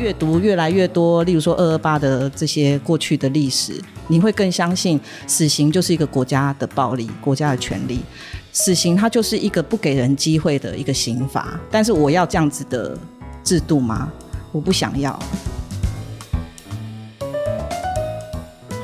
[0.00, 8.00] 阅读越来越多，例如说二二八的这些过去的历史，你会更相信死刑就是一个国家的暴力，国家的权利。
[8.52, 11.60] 死刑它就是一个不给人机会的一个刑罚。
[11.70, 12.98] 但是我要这样子的
[13.44, 14.12] 制度吗？
[14.50, 15.16] 我不想要。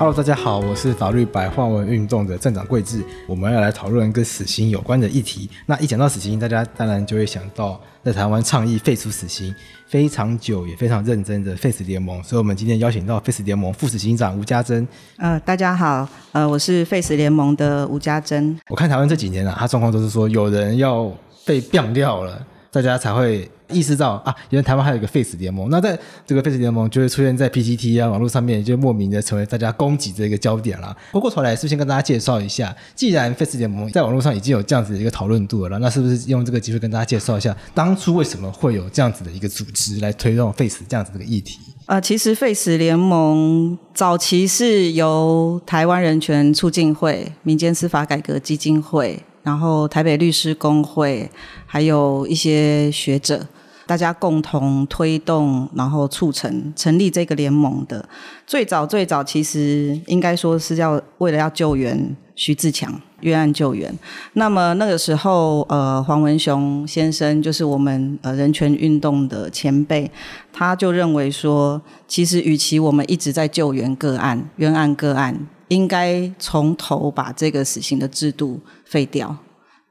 [0.00, 5.46] Hello，大家好，我是法律白话文运动的镇长桂智，我们要来讨论跟死刑有关的议题。
[5.66, 9.54] 那一讲到死刑，大家当然就会想到在台湾倡议废除死刑
[9.86, 14.88] 非常久也非常认真的废死联盟，所以我们今天邀请到废死联盟副执行长吴家珍。
[15.18, 18.58] 呃，大家好，呃，我是废死联盟的吴家珍。
[18.70, 21.12] 我看台湾这几年啊，他状况都是说有人要
[21.44, 23.50] 被毙掉了，大家才会。
[23.72, 30.96] 意识到啊，原来台湾还有一个 Face 联盟，那在这个 Face 联盟就会出现在 PTT 啊网络上面，就莫名的成为大家攻击的一个焦点了。
[31.12, 41.60] 回过头来，是先跟大家介绍一下，既然 Face 联盟在网络上已经有这样子的一个讨论度了，那是不是用这个机会跟大家介绍一下，当初为什么会有这样子的一个组织来推动 Face 这样子的一个议题？
[41.86, 51.30] 呃，其实 Face 联盟早期是由台湾人权促进会、民间司法改革基金会，然后台北律师公会，
[51.66, 53.46] 还有一些学者。
[53.86, 58.08] 大家共同推动，然后促成成立这个联盟的。
[58.46, 63.92] 最早最早，其实应该说是要为了要救援徐自强冤案救援。
[64.34, 70.08] 那么那个时候，呃，黄文雄先生就是我们呃人权运动的前辈，
[70.52, 75.36] 他就认为说，其实与其我们一直在救援个案、冤案个案，
[75.70, 79.34] 应该从头把这个死刑的制度废掉。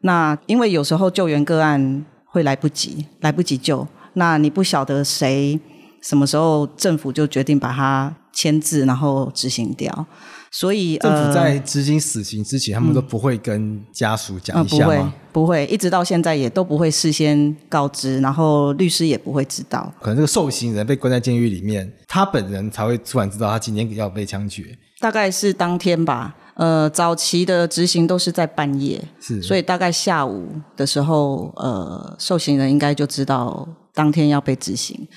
[0.01, 2.05] 那因为有时候救援个案。
[2.31, 3.87] 会来不及，来不及救。
[4.13, 5.59] 那你不晓得谁
[5.99, 10.05] 什么时候政府就决定把它签字，然后执行掉。
[10.51, 14.93] 所以政府在执行死刑之前，呃、他们都不会跟家属讲一下吗？
[14.93, 19.93] 呃、不会，不会，一直到现在也都不会事先告知，然后律师也不会知道。
[20.01, 24.77] 可能这个受刑人被关在监狱里面，他本人才会突然知道他今天要被枪决。
[24.99, 26.35] 大概是当天吧。
[26.55, 35.07] 呃，早期的执行都是在半夜，是，所以大概下午的时候，呃，受刑人应该就知道当天要被执行。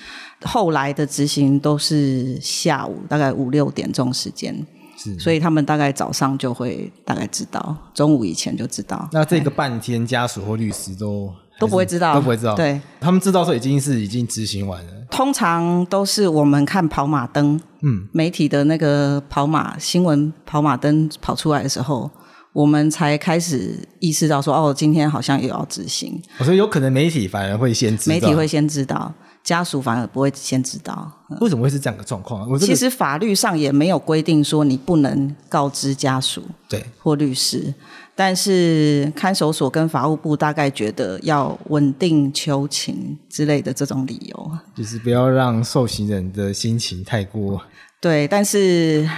[0.43, 4.55] 后来的执行都是下午，大概五六点钟时间，
[5.03, 9.09] 是，所以他们大概早上就会大概知道，中午以前就知道。
[9.11, 11.33] 那这个半天，家属或律师都。
[11.59, 12.55] 都不会知道，都不会知道。
[12.55, 14.91] 对，他们知道说已经是已经执行完了。
[15.11, 22.09] 通常都是我们看跑马灯，嗯，媒体的那个跑马新闻跑马灯跑出来的时候，
[22.53, 26.19] 我们才开始意识到说，哦，今天好像又要执行。
[26.39, 31.11] 所以有可能媒体反而会先知道，媒体会先知道，家属反而不会先知道。
[31.41, 32.49] 为什么会是这样的状况？
[32.49, 37.73] 我其实法律上也没有规定说你不能告知家属，对，或律师。
[38.15, 47.59] 但是看守所跟法务部大概觉得要稳定求情之类的这种理由，就是不要让受刑人的心情太过。
[47.99, 49.09] 对，但是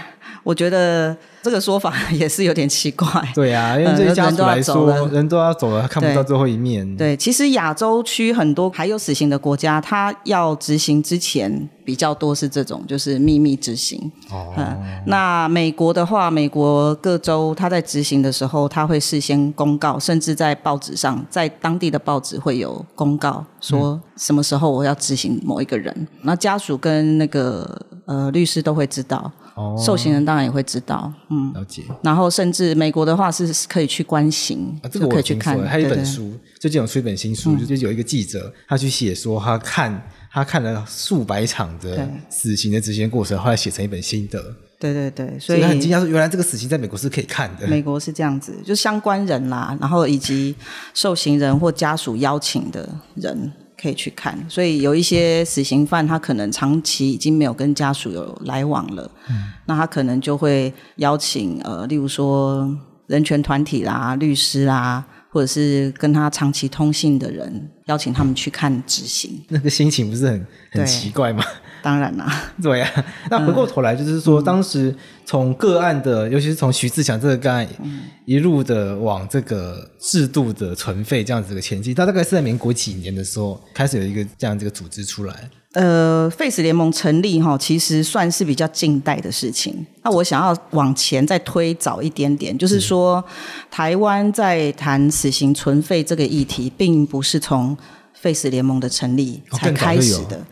[0.44, 3.08] 我觉得这个说法 也是有点奇怪。
[3.36, 6.98] 对啊，因为对家属来说，人都，人都要走了，看不到最后一面。
[6.98, 14.12] 对，其实亚洲区很多还有死刑的国家，他要执行之前比较多是这种，就是秘密执行。
[14.32, 14.52] 哦。
[14.58, 25.94] 嗯，那美国的话，美国各州他在执行的时候，他会事先公告，甚至在报纸上，在当地的报纸会有公告，说什么时候我要执行某一个人。
[25.96, 26.08] 嗯。
[26.24, 27.80] 那家属跟那个。
[28.08, 31.84] 呃，律师都会知道，哦，受刑人当然也会知道，嗯，了解。
[32.02, 35.70] 然后甚至美国的话是可以去观刑，啊，这个我听说了。
[35.70, 44.42] 还有一本书，最近有出一本新书，嗯，就是有一个记者他去写说他看他看了数百场的死刑的执行过程，后来写成一本心得。
[44.78, 47.66] 对对对，所以，很惊讶说，原来这个死刑在美国是可以看的。
[47.66, 50.54] 美国是这样子，就相关人啦，然后以及
[50.94, 53.52] 受刑人或家属邀请的人。
[53.80, 62.74] 可以去看，所以有一些死刑犯，他可能长期已经没有跟家属有来往了，嗯，那他可能就会邀请呃，例如说
[63.08, 69.44] 人权团体啦、律师啦，或者是跟他长期通信的人，邀请他们去看执行。
[69.50, 71.44] 那个心情不是很很奇怪吗？
[71.86, 72.26] 当然啦，
[72.64, 73.06] 对呀、啊。
[73.30, 85.36] 那回过头来，就是说，嗯、当时从个案的，尤其是从徐志强这个个案，嗯、一路的往这个制度的存废这样子的前进，他大概是在民国几年的时候开始有一个这样这个组织出来。
[85.74, 89.86] 呃，，Face 联盟成立哈，其实算是比较近代的事情。
[90.02, 93.24] 那我想要往前再推早一点点，就是说，
[93.70, 97.78] 台湾在谈死刑存废这个议题，并不是从
[98.14, 100.44] 废死联盟的成立才开始的。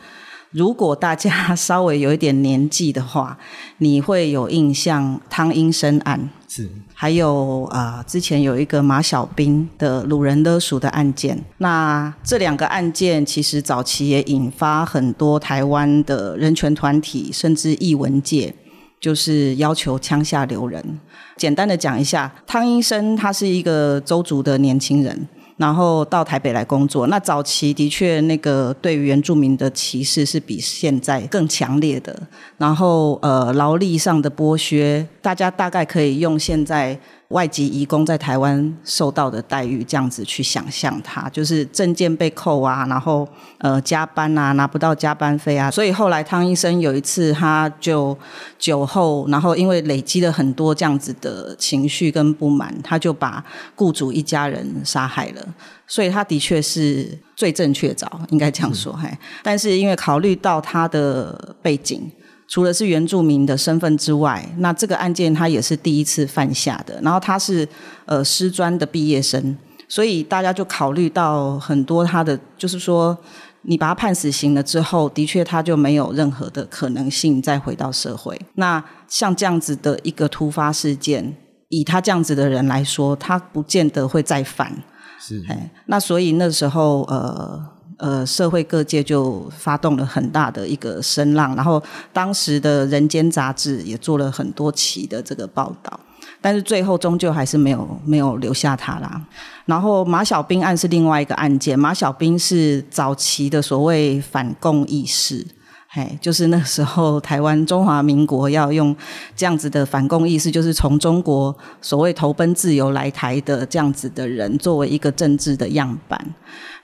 [0.53, 3.37] 如果大家稍微有一点年纪的话，
[3.79, 11.43] 你会有印象汤英生案，是，还有啊、呃，之前有一个马小兵的掳人勒赎的案件。
[11.57, 18.53] 那这两个案件其实早期也引发很多台湾的人权团体，甚至艺文界，
[19.01, 20.99] 就是要求枪下留人。
[21.35, 25.27] 简单的讲一下，汤英生他是一个邹族的年轻人。
[25.57, 32.17] 然后到台北来工作，那早期的确那个对于原住民的歧视是比现在更强烈的。
[32.57, 36.99] 然后呃，劳力上的剥削，大家大概可以用现在。
[37.29, 43.27] 外籍移工在台湾受到的待遇，这样子去想象他，就是证件被扣啊，然后
[43.57, 45.71] 呃加班啊，拿不到加班费啊。
[45.71, 48.15] 所以后来汤医生有一次，他就
[48.59, 53.43] 酒后，然后因为累积了很多这样子的情绪跟不满，他就把
[53.75, 55.41] 雇主一家人杀害了。
[55.87, 58.93] 所以他的确是罪证确凿，应该这样说。
[58.93, 59.09] 嘿，
[59.41, 62.11] 但是因为考虑到他的背景。
[62.53, 67.01] 除了是原住民的身份之外，那这个案件他也是第一次犯下的。
[67.01, 67.67] 然后他是
[68.05, 69.57] 呃师专的毕业生，
[69.89, 73.17] 所以大家就考虑到很多他的，就是说
[73.63, 78.39] 你把他判死刑了之后，的确他就没有任何的可能性再回到社会。
[78.53, 81.35] 那像这样子的一个突发事件，
[81.69, 84.71] 以他这样子的人来说，他不见得会再犯。
[85.19, 87.72] 是，哎，那所以那时候呃。
[88.03, 95.97] 呃，社会各界就发动了很大的一个声浪，然后当时的《人间》杂志也做了很多期的这个报道，
[96.41, 99.21] 但是最后终究还是没有没有留下他啦。
[99.67, 105.47] 然后马小兵案是另外一个案件，马小兵是早期的所谓反共义士，
[105.87, 108.93] 嘿，就是那时候台湾中华民国要用
[109.33, 116.19] 这样子的反共义士，就是从中国所谓投奔自由来台的这样子的人，作为一个政治的样板。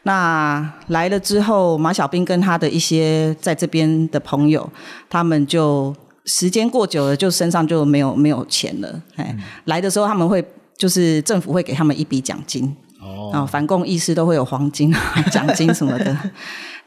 [0.03, 4.67] 那来了之后，马小兵跟他的一些在这边的朋友，
[5.09, 5.93] 他们就
[6.25, 9.01] 时间过久了，就身上就没有没有钱了。
[9.17, 10.43] 哎、嗯，来的时候他们会
[10.77, 14.93] 就是政府会给他们一笔奖金，哦，反共义士都会有黄金
[15.31, 16.17] 奖金什么的。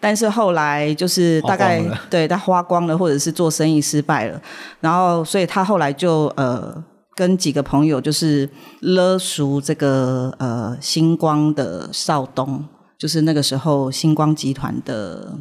[0.00, 4.40] 但是后来就是大概对他花光了，或者是做生意失败了，
[4.80, 6.82] 然后所以他后来就呃
[7.14, 8.48] 跟几个朋友就是
[8.80, 12.64] 勒赎这个呃星光的少东。
[13.02, 15.36] 就是那个时候，星光集团的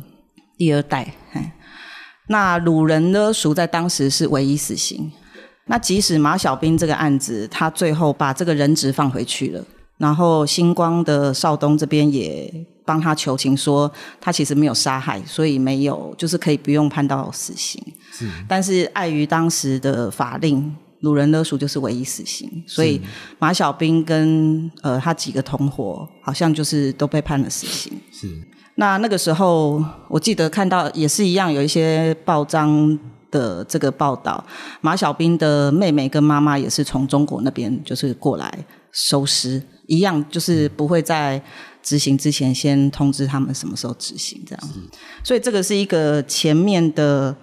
[0.58, 1.14] 第二代。
[2.28, 5.12] 那鲁人勒赎在当时是唯一死刑。
[5.68, 9.64] 那即使马小兵这个案子，他最后把这个人质放回去了，
[10.00, 12.52] 然后星光的少东这边也
[12.84, 17.80] 帮他求情，说他其实没有杀害，所以没有，就是可以不用判到死刑。
[18.12, 20.76] 是，但是碍于当时的法令。
[21.02, 23.02] 掳人勒赎就是唯一死刑，所以
[23.40, 27.92] 马小兵跟呃他几个同伙好像就是都被判了死刑。
[28.12, 28.28] 是。
[28.76, 32.98] 那那个时候，我记得看到也是一样，有一些报章
[33.30, 34.44] 的这个报道，
[34.80, 41.42] 马小兵的妹妹跟妈妈也是从中国那边就是过来收尸，一样就是不会在
[41.82, 44.70] 执行之前先通知他们什么时候执行这样。
[45.24, 47.36] 所以这个是一个前面的。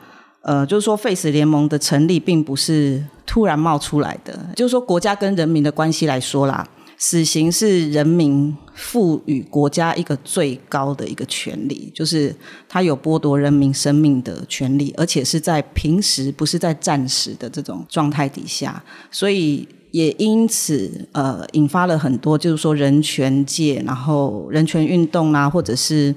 [0.48, 4.32] 呃，就是说，废死联盟的成立并不是突然冒出来的。
[4.56, 6.66] 就是说，国家跟人民的关系来说啦，
[6.96, 12.34] 死刑是人民赋予国家一个最高的一个权利，就是
[12.66, 26.14] 他有剥夺人民生命的权利，而且是在平时，不是在战时的这种状态底下，所以也因此呃，引发了很多就是说人权界，然后人权运动啊，或者是。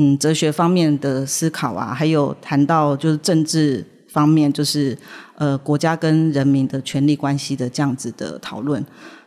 [0.00, 4.96] 嗯，哲学方面的思考啊，还有谈到就是政治方面，就是
[5.34, 8.84] 呃国家跟人民的权力关系的这样子的讨论，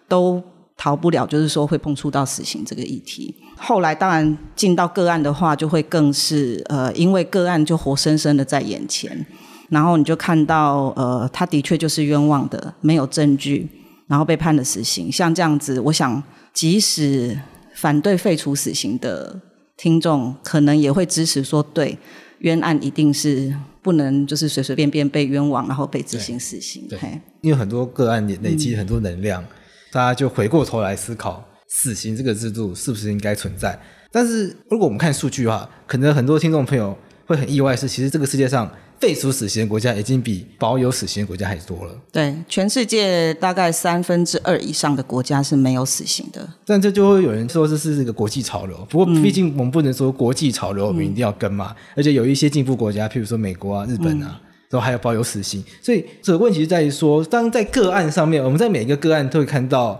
[0.07, 0.41] 都
[0.77, 3.35] 逃不了，就是说会碰触到死刑这个议题。
[3.57, 9.25] 后来当然进到个案的话，就会更是呃，因为个案就活生生的在眼前，
[9.67, 13.69] 然后你就看到呃，他的确就是冤枉的，没有证据，
[14.07, 15.11] 然后被判了死刑。
[15.11, 16.23] 像这样子，我想
[16.53, 17.37] 即使
[17.75, 19.37] 反对废除死刑的。
[19.81, 21.97] 听众可能也会支持说，对，
[22.41, 26.87] 冤案一定是不能就是随随便便被冤枉，然后被执行死刑。
[26.87, 26.99] 对，
[27.41, 29.47] 因为很多个案也累积很多能量，嗯，
[29.91, 33.75] 大家就回过头来思考，死刑这个制度是不是应该存在？
[34.11, 36.95] 但是如果我们看数据的话，可能很多听众朋友
[37.25, 38.71] 会很意外，是其实这个世界上。
[39.01, 41.95] 废除死刑的国家已经比保有死刑的国家还多了。
[42.11, 46.47] 对，全世界大概三分之二以上的国家是没有死刑的。
[46.63, 48.87] 但这就会有人说这是这个国际潮流。
[48.87, 51.75] 不过，毕竟我们不能说国际潮流我们一定要跟嘛。
[51.75, 54.39] 嗯、而且有一些进步国家，譬如说美国啊、日本啊，
[54.69, 55.63] 都还有保有死刑。
[55.81, 59.99] 所以这个问题是在于说，当在个案上面，我们在每一个个案都会看到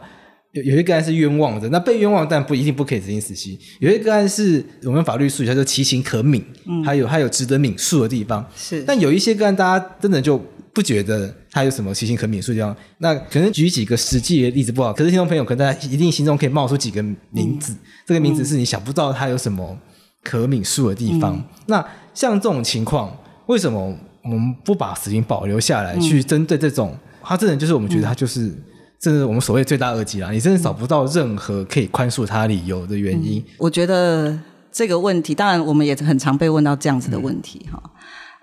[0.54, 3.58] 有有些个案是冤枉的，那被冤枉但不一定不可以执行死刑。
[3.80, 8.46] 有些个案是我们法律术语叫做其情可悯，嗯，还有还有值得悯恕的地方。
[8.56, 10.38] 是，但有一些个案，大家真的就
[10.74, 12.76] 不觉得他有什么其情可悯恕的地方。
[12.98, 19.78] 那可能举几个实际的例子不好，可是听众朋友可能大家一定心中可以冒出几个名字，嗯、这个名字是你想不到他有什么
[20.22, 21.34] 可悯恕的地方。
[21.34, 26.94] 嗯、那像这种情况，为什么我们不把死刑保留下来，嗯、去针对这种
[27.24, 28.54] 他这人就是我们觉得他就是。
[29.02, 33.40] 嗯这是我们所谓罪大恶极啦，你真的找不到任何可以宽恕他理由的原因。
[33.40, 34.38] 嗯，我觉得
[34.72, 37.82] 这个问题，当然我们也很常被问到这样子的问题哈。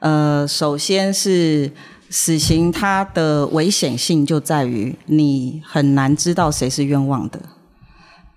[0.00, 1.70] 嗯、呃，首先是
[2.10, 7.38] 死刑，它的危险性就在于你很难知道谁是冤枉的。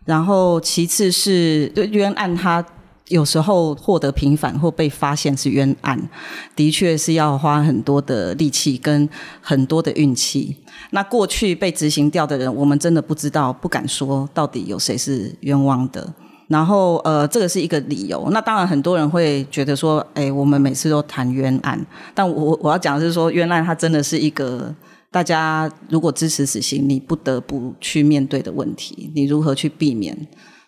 [0.06, 2.64] 然后其次是冤案，它
[3.12, 6.10] 有时候获得平反或被发现是冤案，
[6.56, 9.08] 的确是要花很多的力气跟
[9.42, 10.56] 很多的运气。
[10.92, 16.12] 那过去被执行掉的人，我们真的不知道，不敢说到底有谁是冤枉的。
[16.48, 18.28] 然后，呃，这个是一个理由。
[18.32, 21.80] 那当然，很多人会觉得说，哎，我们每次都谈冤案，
[22.14, 24.74] 但我我要讲的是说，冤案它真的是一个
[25.10, 29.10] 大家如果支持死刑，你不得不去面对的问题。
[29.16, 30.18] 你如何去避免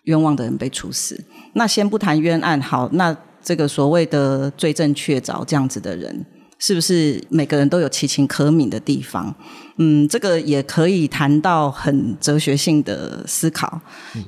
[0.04, 1.22] 冤枉的人被处死？
[1.52, 6.24] 那先不谈冤案，好，那这个所谓的罪证确凿这样子的人。
[6.56, 9.34] 是不是每个人都有其情可悯的地方？
[9.76, 13.78] 嗯，这个也可以谈到很哲学性的思考。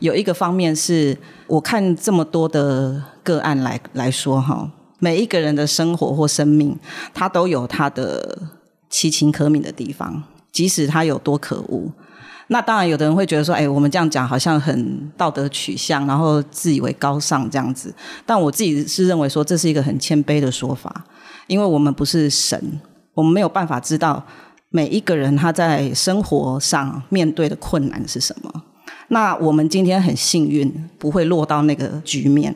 [0.00, 1.16] 有一个方面是
[1.46, 6.76] 我看这么多的个案来来说哈，每一个人的生活或生命，
[7.14, 8.36] 他都有他的
[8.90, 11.90] 其情可悯的地方，即使他有多可恶。
[12.48, 17.92] 那当然，有的人会觉得说，哎，我们这样讲好像很道德取向，然后自以为高尚这样子。
[18.24, 21.04] 但我自己是认为说，这是一个很谦卑的说法。
[21.48, 22.80] 因为我们不是神，
[23.14, 24.24] 我们没有办法知道
[24.70, 28.62] 每一个人他在生活上面对的困难是什么。
[29.08, 32.52] 那我们今天很幸运，不会落到那个局面。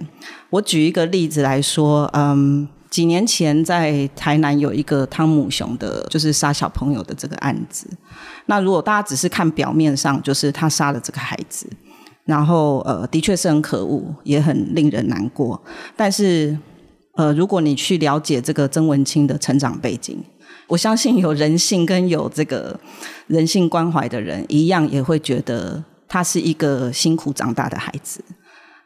[0.50, 7.88] 我举一个例子来说，嗯，几年前在台南有一个汤姆熊的，就是杀小朋友的这个案子。
[8.46, 11.66] 那如果大家只是看表面上，就是他杀了这个孩子，
[12.24, 15.62] 然后呃，的确是很可恶，也很令人难过，
[15.96, 16.58] 但是。
[17.14, 20.22] 呃，如果你去了解这个曾文钦的成长背景，
[20.68, 22.78] 我相信有人性跟有这个
[23.26, 28.24] 人性关怀的人一样，也会觉得他是一个辛苦长大的孩子。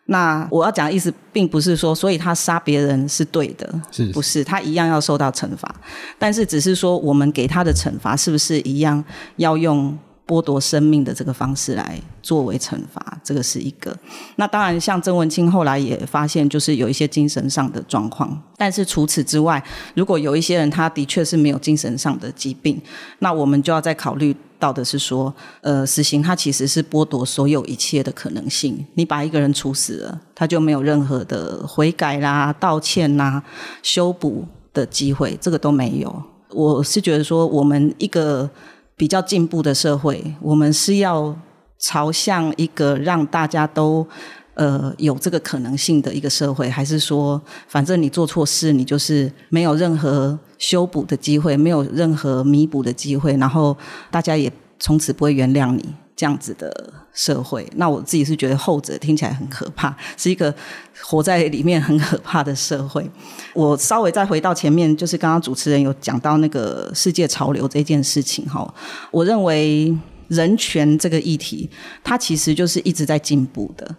[0.06, 4.44] 那我要讲的意思，并不是说，所以他杀别人是对的，是不是？
[4.44, 5.74] 他一样要受到惩罚，
[6.18, 9.02] 但是只是说，我们给他的惩罚是不是一样
[9.36, 9.96] 要用？
[10.26, 13.94] 剥夺生命的这个方式来作为惩罚，这个是一个。
[14.36, 18.42] 那当然，像曾文清后来也发现，就是有一些精神上的状况。
[18.56, 19.62] 但是除此之外，
[19.94, 22.80] 如果有一些人他的确是没有精神上的疾病，
[23.18, 28.82] 那我们就要再考虑到的是说，呃，死刑它其实是剥夺所有一切的可能性。
[28.94, 33.42] 你把一个人处死了，他就没有任何的悔改啦、道歉啦、
[33.82, 36.22] 修补的机会，这个都没有。
[36.48, 38.48] 我是觉得说，我们一个。
[38.96, 41.36] 比较进步的社会，我们是要
[41.78, 44.06] 朝向一个让大家都
[44.54, 53.76] 呃有这个可能性的一个社会，还是说，反正你做错事，你就是没有任何修补的机会，没有任何弥补的机会，然后
[54.10, 55.94] 大家也从此不会原谅你。
[56.16, 57.68] 这样子的社会？
[57.76, 60.54] 那我自己是觉得后者听起来很可怕，是一个
[61.02, 63.08] 活在里面很可怕的社会。
[63.52, 68.72] 我稍微再回到前面，就是刚刚主持人有讲到那个世界潮流这件事情哈。
[69.10, 69.96] 我认为
[70.28, 71.68] 人权这个议题，
[72.02, 73.96] 它其实就是一直在进步的，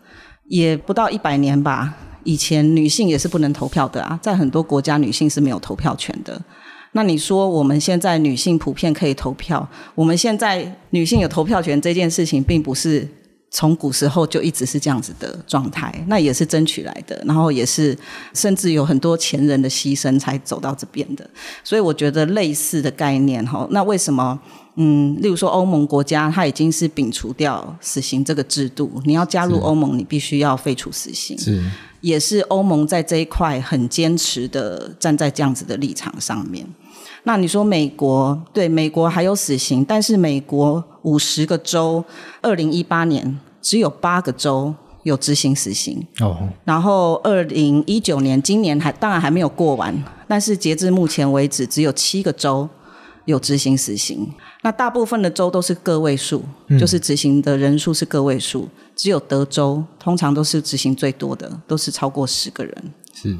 [0.47, 1.93] 也不到一百年吧。
[2.23, 6.41] 以前女性也是不能投票的啊，在很多国家女性是没有投票权的。
[6.95, 13.07] 那你说我们现在女性普遍可以投票，我们现在女性有投票权这件事情，并不是。
[13.51, 17.97] 从古时候就一直是这样子的状态，那也是争取来的，然后也是
[18.33, 21.25] 甚至有很多前人的牺牲才走到这边的。
[21.63, 24.37] 所以我觉得类似的概念哈，那为什么
[24.75, 31.63] 嗯，例如说欧盟国家，它已经是摒除掉死刑这个制度，你要加入欧盟，你必须要废除死刑，是
[32.01, 36.67] 也是欧盟在这一块很坚持的站在这样子的立场上面。
[37.23, 42.03] 那你说美国，对，美国还有死刑，但是美国五十个州，
[42.41, 43.39] 二零一八年。
[43.61, 44.71] 只有八个州
[45.01, 52.69] 有执行死刑哦，然后二零一九年，今年还当然还没有过完，但是截至目前为止，只有七个州
[53.25, 54.31] 有执行死刑。
[54.61, 62.93] 那大部分的州都是个位数，嗯、就是执行的人数是个位数，只有德州通常都是执行最多的，都是超过十个人。
[63.15, 63.35] 是，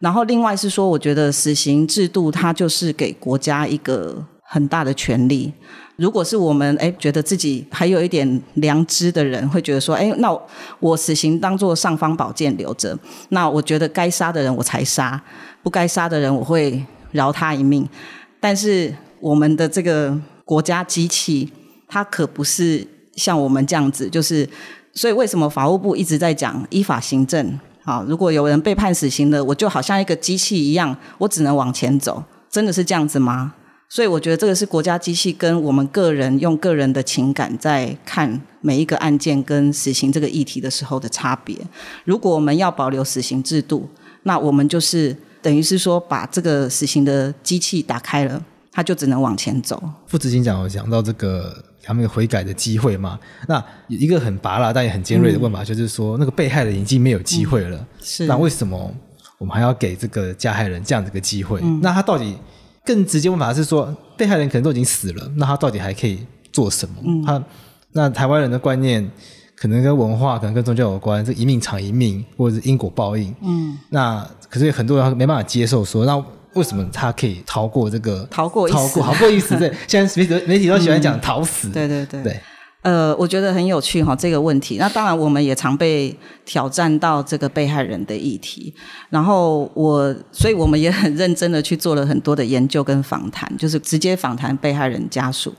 [0.00, 5.52] 然后另外是说，我觉得死刑制度它就是给国家一个很大的权力。
[5.96, 10.34] 如果是我们哎觉得自己还有一点良知的人，会觉得说，哎，那
[10.78, 12.98] 我死刑当做尚方宝剑留着。
[13.28, 15.22] 那我觉得该杀的人我才杀，
[15.62, 17.86] 不该杀的人我会饶他一命。
[18.40, 21.52] 但是我们的这个国家机器，
[21.86, 24.48] 它可不是像我们这样子，就是
[24.94, 27.60] 所以为什么法务部一直在讲依法行政？
[27.82, 33.54] 好，如果有人被判死刑了，我就好像一个机器一样，我只能往前走，真的是这样子吗？
[33.88, 41.56] 所以我觉得这个是国家机器跟我们个人用个人的情感在看每一个案件跟死刑这个议题的时候的差别。
[42.04, 43.88] 如果我们要保留死刑制度，
[44.22, 49.82] 那我们就是等于是说把这个死刑的机器打开了，它就只能往前走。
[50.06, 53.18] 副执行长有讲到这个他们有悔改的机会嘛？
[53.48, 58.94] 那一个很拔辣但也很尖锐的问法，就是说、嗯、那个被害人已经没有机会了，嗯、是那为什么
[59.38, 61.60] 我们还要给这个加害人这样子的机会？
[61.62, 62.36] 嗯、那他到底？
[62.82, 66.94] 更直接问法是说，被害人可能都已经死了，那他到底还可以做什么？
[67.04, 67.44] 嗯、他
[67.92, 69.08] 那台湾人的观念
[69.54, 73.32] 可能跟文化，可能跟宗教有关，这一命偿一命，或者是因果报应。
[73.42, 78.68] 嗯，那可是很多人没办法接受说，那为什么他可以逃过这个逃过？
[78.68, 79.56] 逃过逃过一死？
[79.56, 81.68] 对， 现在媒体媒体都喜欢讲逃死。
[81.68, 82.40] 对对对对。
[82.82, 84.78] 呃，我觉得很有趣哈，这个问题。
[84.78, 86.16] 那当然，我们也常被
[86.46, 88.74] 挑战到这个被害人的议题。
[89.10, 95.54] 然后我，所以我们也很认真的去做了很多的研究跟访谈，就是直接访谈被害人家属，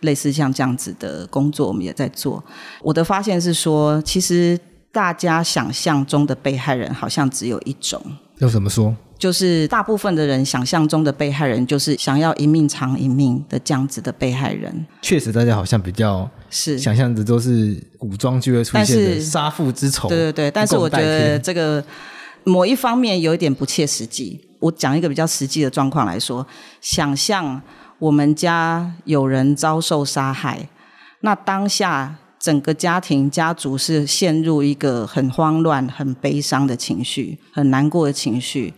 [0.00, 2.42] 类似像这样子的工作，我们也在做。
[2.82, 4.58] 我的发现是说，其实
[4.90, 8.02] 大家想象中的被害人好像只有一种。
[8.38, 8.92] 要怎么说？
[9.24, 14.86] 就是大部分的人想象中的被害人，就是想要一命偿一命的这样子的被害人。
[15.00, 20.10] 确实，大家好像比较是想象的都是古装剧会出现的杀父之仇。
[20.10, 21.82] 对对对，但是我觉得这个
[22.44, 24.38] 某一方面有一点不切实际。
[24.60, 26.46] 我讲一个比较实际的状况来说，
[26.82, 27.62] 想象
[27.98, 30.68] 我们家有人遭受杀害，
[31.20, 32.16] 那当下。
[32.36, 38.74] 整个家庭家族是陷入一个很慌乱、很悲伤的情绪，很难过的情绪。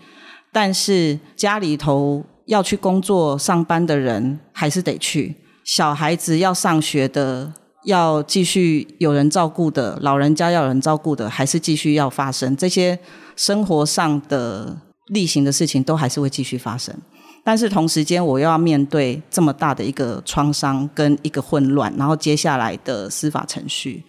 [0.56, 7.52] 但是家里头要去工作上班的人还是得去，小孩子要上学的，
[7.84, 12.56] 要继续有人照顾的，老人家要有人照顾的，还是继续要发生。
[12.56, 12.98] 这些
[13.36, 14.74] 生活上的
[15.08, 16.96] 例行的事情都还是会继续发生。
[17.44, 24.02] 但是同时间，我又要面对这么大的一个创伤跟一个混乱，然后接下来的司法程序，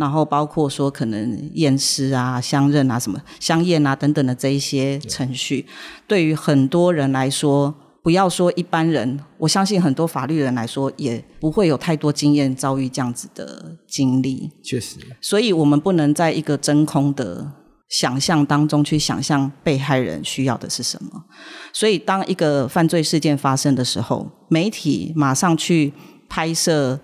[0.00, 5.66] 然后包括说可能验尸啊、相认啊、什么相验啊等等的这一些程序，
[6.08, 14.50] 对于很多人来说，不要说一般人，我相信很多法律人来说，也不会有太多经验遭遇这样子的经历。
[14.62, 17.52] 确实，所以我们不能在一个真空的。
[17.90, 21.24] 想象当中去想象被害人需要的是什么，
[21.72, 25.92] 所以当一个犯罪事件发生的时候，媒体马上去
[26.28, 27.00] 拍摄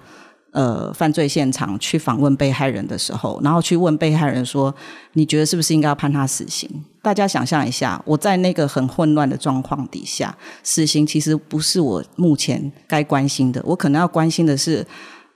[0.56, 4.74] 呃犯罪现场，去访问被害人的时候，然后去问被害人说
[5.12, 6.66] ：“你觉得是不是应该要判他死刑？”
[7.02, 14.86] 大家想象一下，我在那个很混乱的状况底下，死刑其实不是我目前该关心的，我可能要关心的是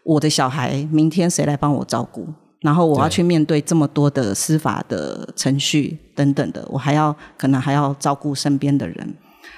[0.04, 2.26] 我的小孩明天谁来帮我照顾。
[2.62, 9.14] 然后我要去面对这么多的司法的程序等等的，我还要可能还要照顾身边的人，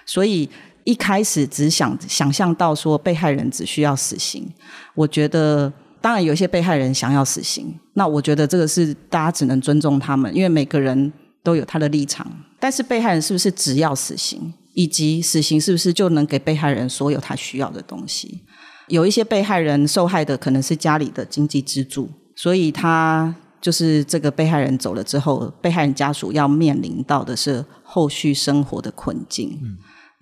[0.06, 0.48] 所以
[0.84, 4.48] 一开始只想想象到说被害人只需要死刑，
[4.94, 12.26] 我觉得当然有些被害人想要死刑，那我觉得这个是大家只能尊重他们，因为每个人都有他的立场。
[12.58, 18.42] 但是被害人是不是只要死刑，以及死刑是不是就能给被害人所有他需要的东西？
[18.88, 22.08] 有一些被害人受害的可能是家里的经济支柱。
[22.34, 29.60] 所以他就是这个被害人走了之后，被害人家属要面临到的是后续生活的困境。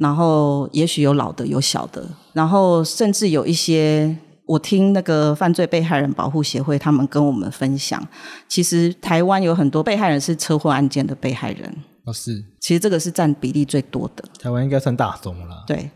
[0.01, 8.03] 然后也许有老的，有小的，然后甚至有一些，我听那个犯罪被害人保护协会他们跟我们分享，
[8.49, 11.71] 其实台湾有很多被害人是车祸案件的被害人。
[12.05, 12.43] 哦，是。
[12.59, 14.25] 其实这个是占比例最多的。
[14.41, 15.65] 台湾应该算大宗了。
[15.67, 15.91] 对。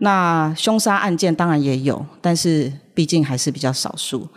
[0.00, 4.28] 那凶杀案件当然也有，但是毕竟还是比较少数。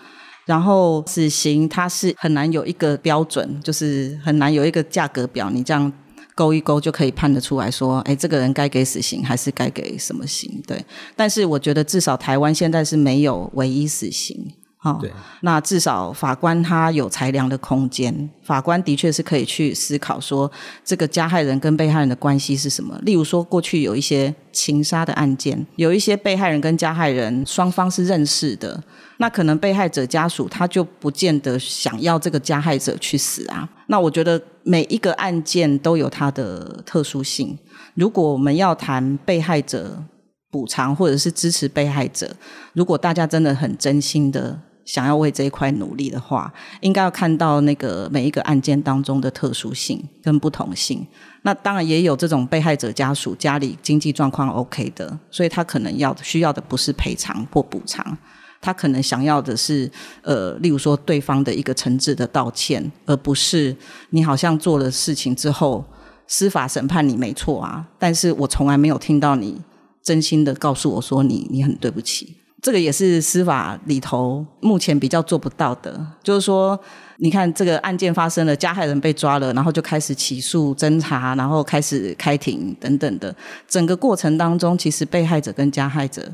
[0.45, 5.91] 然后死刑它是很难有一个标准，就是很难有一个价格表，你这样
[6.41, 10.59] 勾一勾就可以判得出来说，哎，这个人该给死刑还是该给什么刑？
[10.65, 10.83] 对。
[11.15, 14.51] 但是我觉得至少台湾现在是没有唯一死刑。
[14.83, 20.51] 好，对那至少法官他有裁量的空间，法官的确是可以去思考说，
[20.83, 22.97] 这个加害人跟被害人的关系是什么。
[23.03, 28.83] 例如说，过去有一些情杀的案件，有一些被害人跟加害人双方是认识的，
[29.21, 33.69] 那可能被害者家属他就不见得想要这个加害者去死啊。
[33.85, 37.55] 那我觉得每一个案件都有它的特殊性。
[37.93, 40.03] 如果我们要谈被害者
[40.49, 42.35] 补偿或者是支持被害者，
[42.73, 51.05] 如果大家真的很真心的想要为这一块努力的话，应该要看到那个每一个案件当中的特殊性跟不同性。
[51.43, 58.17] 那当然也有这种被害者家属家里经济状况 OK 的，所以他可能要需要的不是赔偿或补偿，
[58.61, 63.75] 他可能想要的是呃，例如说对方的一个诚挚的道歉，而不是
[64.11, 65.83] 你好像做了事情之后。
[66.27, 69.59] 司法审判你没错啊，但是我从来没有听到你
[70.01, 76.07] 真心的告诉我说你你很对不起，这个也是司法里头目前比较做不到的。
[76.23, 76.79] 就是说，
[77.17, 83.35] 你看这个案件发生了，加害人被抓了，然后就开始起诉、侦查，然后开始开庭等等的，
[83.67, 86.31] 整个过程当中，其实被害者跟加害者。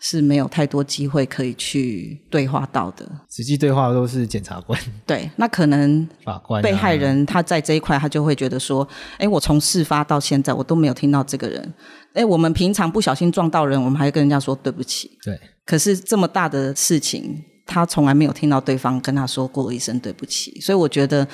[0.00, 4.80] 是没有太多机会可以去对话到的，实际对话都是检察官。
[5.04, 8.86] 对，那可能 法官、被害人他在这一块，他就会觉得说
[9.18, 11.74] ：“哎，我从事发到现在，我都没有听到这个人。
[12.14, 15.10] 哎，我们平常不小心撞到人，我们还会跟人家说对不起。
[15.24, 20.60] 对，可是这么大的事情，他从来没有听到对方跟他说过一声对不起。
[20.60, 21.26] 所以我觉得。”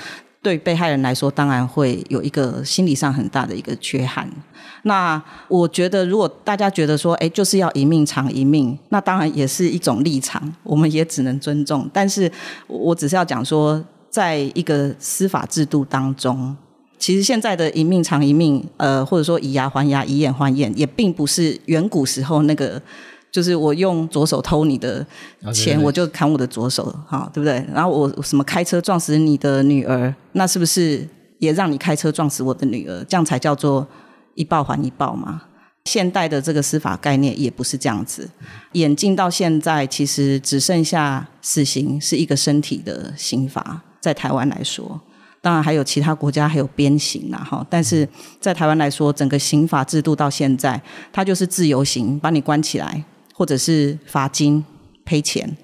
[0.44, 4.30] 对被害人来说，当然会有一个心理上很大的一个缺憾。
[4.82, 11.88] 那我觉得，如果大家觉得说，哎，就是要一命偿一命，那当然也是一种立场，我们也只能尊重。
[11.94, 12.30] 但是
[12.66, 16.54] 我只是要讲说，在一个司法制度当中，
[16.98, 22.80] 其实现在的一命偿一命，呃，或者说以牙还牙、以眼还眼，也并不是远古时候那个。
[23.34, 25.04] 就是我用左手偷你的
[25.52, 27.66] 钱，我就砍我的左手，哈，对不对？
[27.74, 31.04] 然后我什么开车撞死你的女儿，那是不是
[31.40, 33.02] 也让你开车撞死我的女儿？
[33.08, 33.84] 这样才叫做
[34.36, 35.42] 一报还一报嘛？
[35.86, 38.30] 现代的这个司法概念也不是这样子。
[38.74, 45.00] 演进到现在，其实只剩下死刑是一个身体的刑罚，在台湾来说，
[45.42, 47.66] 当然还有其他国家还有鞭刑啦，哈。
[47.68, 50.80] 但是在台湾来说，整个刑法制度到现在，
[51.12, 53.04] 它就是自由刑，把你关起来。
[53.34, 54.64] 或者是罚金
[55.04, 55.54] 赔钱，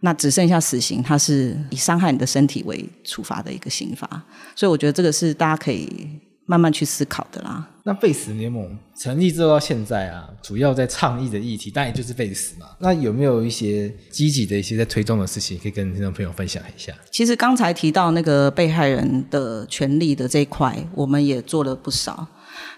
[0.00, 4.08] 那只剩下死刑，它是以伤害你的身体为处罚的一个刑罚，
[4.54, 6.08] 所以我觉得这个是大家可以
[6.46, 7.66] 慢慢去思考的啦。
[7.84, 12.66] 那废死联盟成立之后到现在啊，主要在倡议的议题当然就是废死嘛。
[12.80, 16.92] 那有没有一些积极的一些在推动的事情，可以跟听众朋友分享一下？
[17.10, 22.26] 其实刚才提到那个被害人的权利的这一块，我们也做了不少，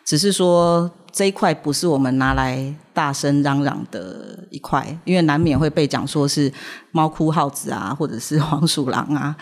[0.05, 0.91] 只是说。
[1.13, 6.51] 这一块不是我们拿来大声嚷嚷的一块，因为难免会被讲说是
[6.93, 9.35] 猫哭耗子啊，或者是黄鼠狼啊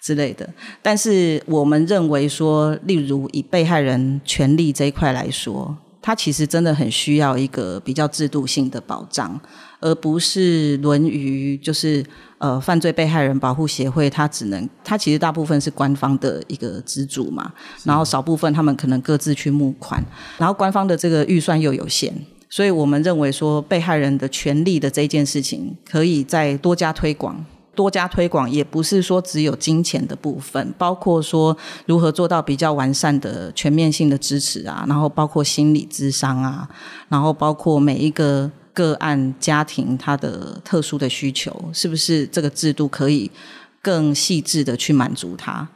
[0.00, 0.48] 之类的。
[0.80, 9.40] 但是我们认为说，例如以被害人权利这一块来说，它其实真的很需要一个比较制度性的保障。
[9.80, 12.04] 而不是沦于就是
[12.38, 17.52] 呃犯罪被害人保护协会，它只能它其实大部分是官方的一个资助嘛，
[17.84, 20.04] 然后少部分他们可能各自去募款，
[20.38, 22.12] 然后官方的这个预算又有限，
[22.48, 36.68] 所以我们认为说被害人的权利的这件事情可以再多加推广，多加推广也不是说只有金钱的部分，包括说如何做到比较完善的全面性的支持啊，然后包括心理咨商啊，
[37.08, 38.50] 然后包括每一个。
[38.76, 43.30] 个案家庭他的特殊的需求，是不是这个制度可以
[43.80, 45.66] 更细致的去满足他？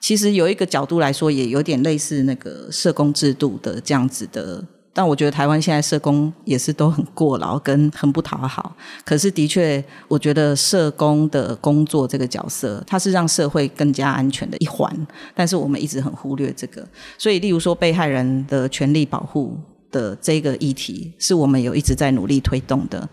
[0.00, 4.64] 其实有一个角度来说，也有点类似那个社工制度的这样子的。
[4.94, 8.74] 但我觉得台湾现在社工也是都很过劳跟很不讨好。
[9.04, 14.90] 可是的确，我觉得社工的工作这个角色，它是让社会更加安全的一环。
[15.34, 16.82] 但是我们一直很忽略这个。
[17.18, 19.58] 所以，例如说被害人的权利保护。
[19.96, 23.08] 的这个议题是我们有一直在努力推动的。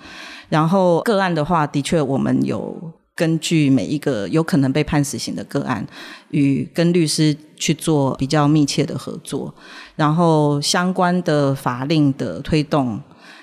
[0.49, 5.85] 然后个案的话，的确我们有根据每一个有可能被判死刑的个案，
[6.31, 9.53] 与跟律师去做比较密切的合作。
[9.95, 12.99] 然后相关的法令的推动，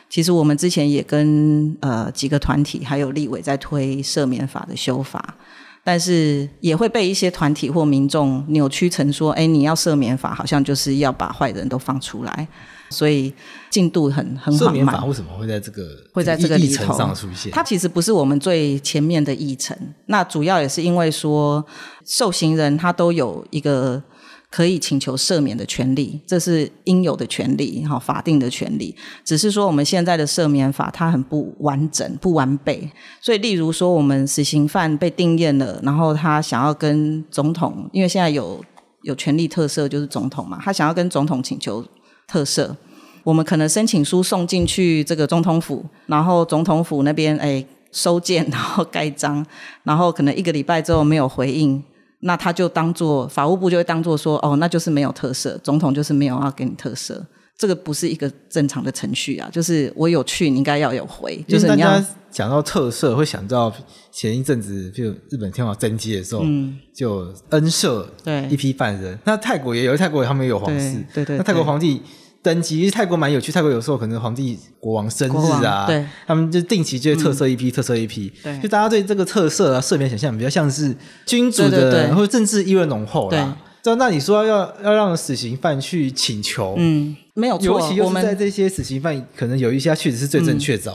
[0.09, 5.35] 其实我们之前也跟呃几个团体还有立委在推赦免法的修法，
[5.83, 12.47] 但是也会被一些团体或民众扭曲成说：哎，你要赦免法，好像就是要把坏人都放出来。
[12.91, 13.33] 所以
[13.71, 14.69] 进度很很缓慢。
[14.69, 17.51] 赦免法为什么会在这个会在这个议程上出现？
[17.53, 19.77] 它其实不是我们最前面的议程。
[20.07, 21.65] 那主要也是因为说，
[22.05, 24.03] 受刑人他都有一个
[24.51, 28.97] 可以请求赦免的权利，这是应有的权利，哈，法定的权利。
[29.25, 32.91] 只是说我们现在的赦免法它很不完整、不完备。
[33.21, 38.61] 所以，例如说，我们死刑犯被定验了，然后他想要跟总统，因为现在有
[39.03, 41.87] 有权利特色，就是总统嘛，他想要跟总统请求。
[42.31, 42.77] 特色，
[43.25, 49.45] 我们可能申请书送进去这个总统府，然后总统府那边哎收件， 然后盖章，
[49.83, 51.83] 然后可能一个礼拜之后没有回应，
[52.21, 57.27] 那他就当做法务部就会当做说哦，那就是没有特色，总统就是没有要给你特色，
[57.61, 61.45] 这个不是一个正常的程序啊，就是我有去，你应该要有回。
[61.47, 63.71] 就是大家讲到特色，会想到
[64.11, 69.19] 前一阵子就日本天皇登基的时候，嗯，就恩赦对一批犯人。
[69.27, 71.37] 那泰国也有，泰国他们也有皇室，对对，对。
[71.37, 72.01] 那泰国皇帝
[72.43, 78.33] 登基，因为泰国蛮有趣，泰国有时候可能皇帝国王生日啊，对，他们就定期就会特色一批，嗯、特色一批。
[78.43, 80.97] 对，就大家对这个特色啊，赦免想象比较像是
[81.27, 83.31] 君主的或者政治意味浓厚啦。
[83.31, 90.95] 对，那你说要要让死刑犯去请求，嗯，没有错，尤其又是在这些死刑犯可能有一些确实是最正确凿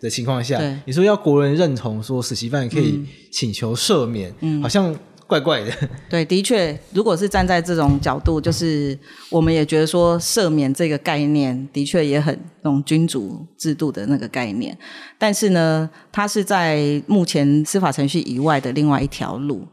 [0.00, 3.00] 的情况下，嗯、你说要国人认同说死刑犯可以
[3.32, 4.96] 请求赦免，嗯，好像。
[5.30, 5.72] 怪怪的，
[6.10, 8.98] 对，的确，如果是站在这种角度，就是
[9.30, 14.76] 我们也觉得说赦免这个概念的确也很那种君主制度的那个概念，
[15.16, 19.64] 但是呢，它是在目前司法程序以外的另外一条路。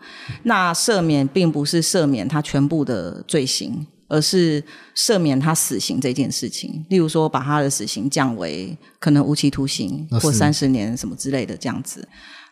[0.43, 4.63] 那赦免并不是赦免他全部的罪行，而是
[4.95, 6.85] 赦免他死刑这件事情。
[6.89, 12.07] 例如说，把他的死刑降为可能无期徒刑或三十年什么之类的这样子。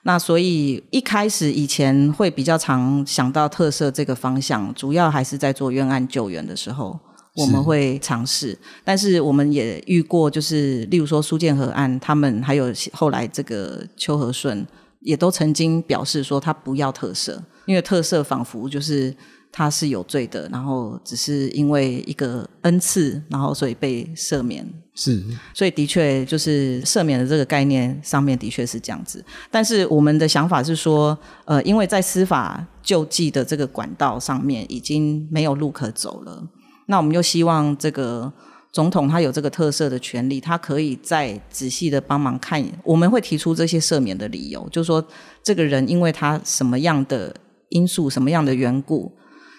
[0.07, 6.99] 那所以一开始以前会比较常想到特赦这个方向，主要还是在做冤案救援的时候，
[7.35, 8.57] 我们会尝试。
[8.83, 14.65] 但是我们也遇过，就是例如说苏建和案，他们还有后来这个邱和顺，
[15.01, 19.15] 也都曾经表示说他不要特赦，因为特赦仿佛就是。
[19.57, 24.67] 他是有罪的，然后只是因为一个恩赐，然后所以被赦免。
[24.97, 25.21] 是，
[25.53, 29.23] 所以的确就是赦免的这个概念上面的确是这样子。
[29.51, 36.41] 但是我们的想法是说，呃，因为在司法救济的这个管道上面已经没有路可走了，
[36.86, 38.31] 那我们又希望这个
[38.71, 42.65] 总统他有这个特赦的权利，他可以再仔细的帮忙看。
[42.81, 45.05] 我们会提出这些赦免的理由，就是说
[45.43, 47.36] 这个人因为他什么样的
[47.67, 49.12] 因素、什么样的缘故。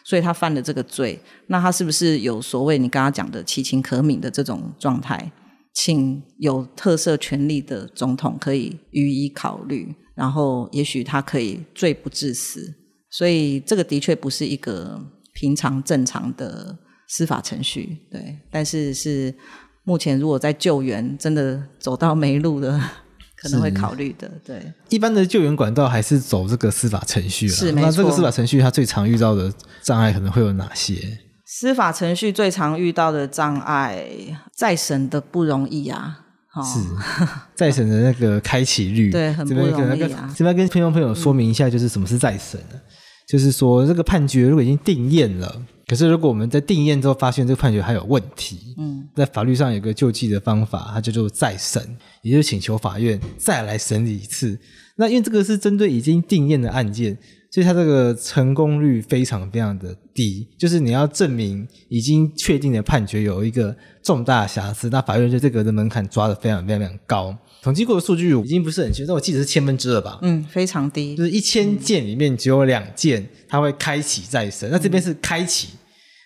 [0.09, 5.33] 所以他犯了这个罪，那他是不是有所谓你刚刚讲的其情可悯的这种状态？
[5.75, 12.73] 请有特赦权利的总统可以予以考虑，然后也许他可以罪不至死。
[13.11, 18.39] 所以这个的确不是一个平常正常的司法程序，对。
[18.49, 19.35] 但是是
[19.83, 22.81] 目前如果在救援真的走到没路的。
[23.47, 24.73] 可能会考虑的，对。
[24.89, 27.55] 一般的救援管道还是走这个司法程序了。
[27.55, 31.19] 是，那这个司法程序它最常遇到的障碍可能会有哪些？
[31.45, 34.07] 司法程序最常遇到的障碍，
[34.55, 36.21] 再审的不容易啊。
[36.55, 36.81] 哦、是，
[37.55, 40.33] 再审的那个开启率， 对，很不容易啊。
[40.35, 42.81] 这边跟听众朋友说明一下，就是什么是再审、嗯、
[43.29, 45.63] 就是说这个判决如果已经定验了。
[45.89, 51.81] 可是，如果我们在定验之后发现这个判决还有问题，嗯，在法律上有个救济的方法，它叫做再审，
[52.23, 54.59] 也就是请求法院再来审理一次。
[54.97, 57.17] 那因为这个是针对已经定验的案件，
[57.51, 60.47] 所以它这个成功率非常非常的低。
[60.59, 67.37] 就是你要证明已经确定的判决有一个重大瑕疵，那法院就这个的门槛抓的非常非常非常高。
[67.63, 70.19] 统计过的数据已经不是很清楚，但我记得是千分之二吧？
[70.23, 73.27] 嗯，非常低，就是一千件里面只有两件。
[73.49, 75.79] 它会开启再审，那这边是开启，嗯、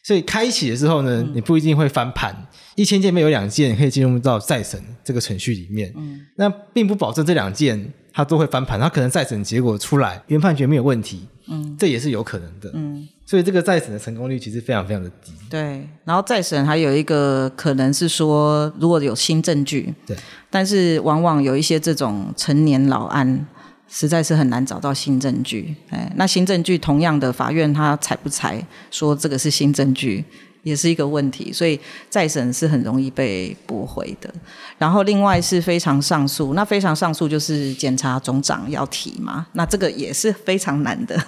[0.02, 2.34] 所以开启的时候呢，你不一定会翻盘。
[2.76, 15.32] 一千件里面有两件可以进入到再审这个程序里面，嗯，那并不保证这两件它都会翻盘，它可能再审结果出来原判决没有问题，嗯，这也是有可能的，嗯，所以这个再审的成功率其实非常非常的低。
[15.48, 20.16] 对，然后再审还有一个可能是说，如果有新证据，对，
[20.48, 23.46] 但是往往有一些这种陈年老案。
[23.92, 30.24] 实在是很难找到新证据，哎，那新证据同样的，法院他采不采说这个是新证据，
[30.62, 34.32] 也是一个问题，所以再审是很容易被驳回的。
[34.78, 41.22] 然后另外是非常上诉，那非常上诉就是检察总长要提嘛，那这个也是非常难的，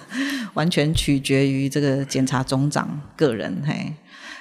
[0.53, 3.93] 完全取决于这个检察总长个人，嘿，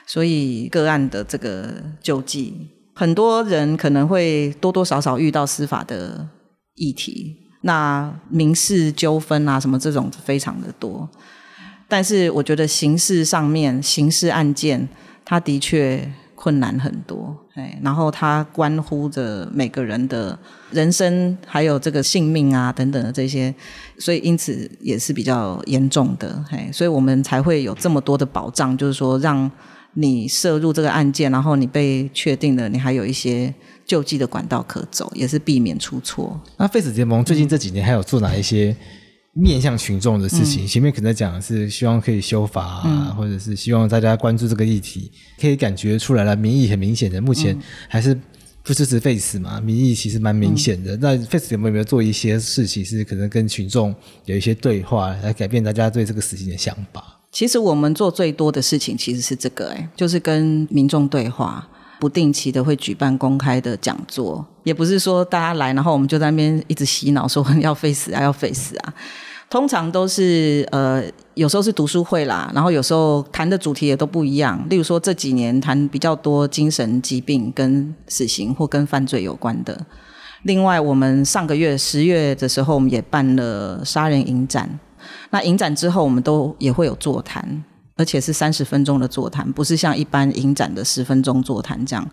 [0.07, 6.29] 所以个案的这个救济，很多人可能会多多少少遇到司法的
[6.75, 7.37] 议题。
[7.65, 11.09] 那民事纠纷啊，什么这种非常的多，
[11.93, 14.89] 但是我觉得刑事上面刑事案件，
[15.27, 20.39] 它的确困难很多，哎，然后它关乎着每个人的
[20.71, 23.55] 人生，还有这个性命啊等等的这些，
[23.99, 29.51] 所以因此也是比较严重的，哎，所以我们才会有这么多的保障，就是说让
[29.93, 33.53] 你涉入这个案件，然后你被确定了，你还有一些。
[33.85, 36.41] 救济的管道可走，也是避免出错。
[36.57, 38.75] 那废死联盟最近这几年还有做哪一些
[39.35, 40.65] 面向群众的事情？
[40.65, 47.21] 嗯、前面可能讲的是希望可以修法啊，嗯、或者是希望大家关注这个议题，可以感觉出来了，民意很明显的。
[47.21, 48.19] 目前还是
[48.63, 50.97] 不支持 Face 嘛，民意其实蛮明显的。
[50.97, 53.95] 嗯、那 Face 有没有做一些事情，是可能跟群众
[54.27, 57.21] 有一些对话，来改变大家对这个事情的想法？
[57.31, 61.67] 其实我们做最多的事情其实是这个、欸，哎，就是跟民众对话。
[62.03, 68.93] 不定期的会举办公开的讲座，也不是说大家来，然后我们就在那边一直洗脑说要废死啊，要废死啊。
[69.49, 71.01] 通常都是呃，
[71.35, 74.61] 有时候是读书会啦，然后有时候谈的主题也都不一样。
[74.69, 79.87] 例如说这几年谈比较多精神疾病跟死刑或跟犯罪有关的。
[80.43, 84.69] 另外，我们上个月十月的时候，我们也办了杀人影展。
[85.31, 87.63] 那影展之后，我们都也会有座谈，
[87.97, 92.09] 而且是三十分钟的座谈，不是像一般影展的十分钟座谈这样。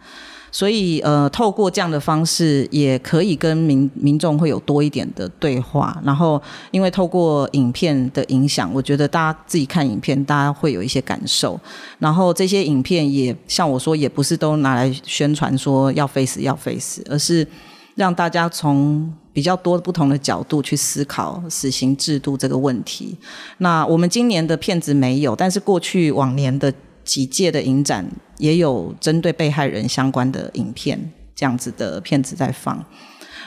[0.51, 5.95] 所以，呃，透过这样的方式，也可以跟民民众会有多一点的对话。
[6.03, 11.59] 然后，因为透过影片的影响，我觉得大家自己看影片，大家会有一些感受。
[11.99, 17.47] 然后，这些影片也像我说，也不是都拿来宣传说要 face 要 face，，而是
[17.93, 23.17] 让大家从比较多不同的角度去思考死刑制度这个问题。
[23.59, 26.73] 那我们今年的片子没有，但是过去往年的。
[27.05, 28.05] 几届的影展
[28.37, 32.85] 也有针对被害人相关的影片，这样子的片子在放。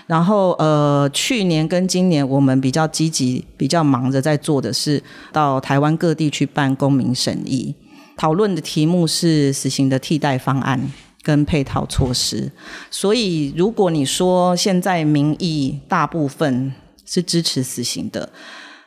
[0.09, 5.01] 然后呃，去年跟今年我们比较积极、比较忙着在做的是
[5.31, 7.73] 到台湾各地去办公民审议，
[8.17, 10.91] 讨论的题目是死刑的替代方案
[11.23, 12.51] 跟配套措施。
[12.91, 16.73] 所以如果你说现在民意大部分
[17.07, 18.29] 是支持死刑的。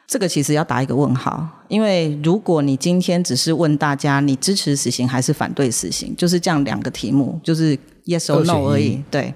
[0.07, 9.03] 这个其实要打一个问号，因为如果你今天只是问大家你支持死刑还是反对死刑，就是这样两个题目，就是 yes or no 而已。
[9.09, 9.33] 对，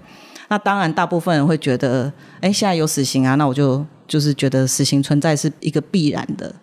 [0.47, 6.53] 那当然大部分人会觉得，哎，现在有死刑啊，那我就就是觉得死刑存在是一个必然的。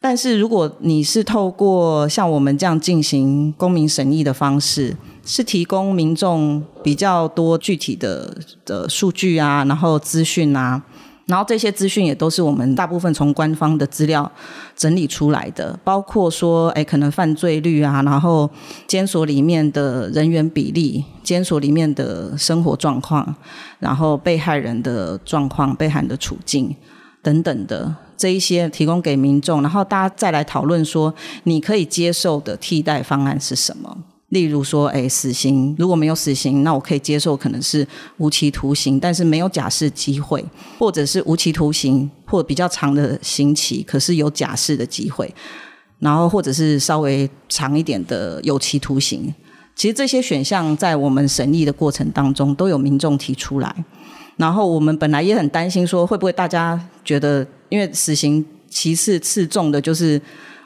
[0.00, 4.96] 但是如果你是透过像我们这样进行公民审议的方式，
[5.32, 10.82] 是提供民众比较多具体的的数据啊，然后资讯啊。
[11.26, 14.28] 然后这些资讯也都是我们大部分从官方的资料
[14.74, 18.50] 整理出来的，包括说，哎，可能犯罪率啊，然后
[18.88, 23.32] 监所里面的人员比例、监所里面的生活状况，
[23.78, 26.74] 然后被害人的状况、被害人的处境
[27.22, 31.14] 等等的这一些提供给民众，然后大家再来讨论说，
[31.44, 33.96] 你可以接受的替代方案是什么？
[34.30, 37.86] 例如说，哎，死刑如果没有死刑，那我可以接受，可能是
[38.18, 40.44] 无期徒刑，但是没有假释机会，
[40.78, 45.32] 或者是无期徒刑或比较长的刑期，可是有假释的机会，
[45.98, 49.34] 然后或者是稍微长一点的有期徒刑。
[49.74, 53.84] 其实这些选项在我们审议的过程当中都有民众提出来，
[54.36, 60.22] 然后我们本来也很担心说，会不会大家觉得，因为死刑其次次重的就是。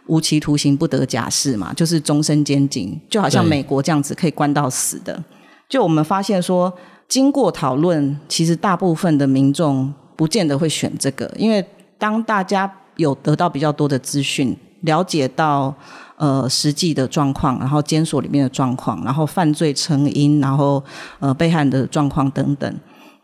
[0.06, 5.22] 无期徒刑不得假释嘛，就是终身监禁，就好像美国这样子可以关到死的。
[5.68, 6.72] 就我们发现说，
[7.08, 11.64] 经过讨论，其实大部分的民众不见得会选这个，因为
[11.98, 15.74] 当大家有得到比较多的资讯，了解到
[16.16, 20.82] 呃实际的状况，然后监所里面的状况，然后犯罪成因，然后
[21.18, 22.72] 呃被害人的状况等等，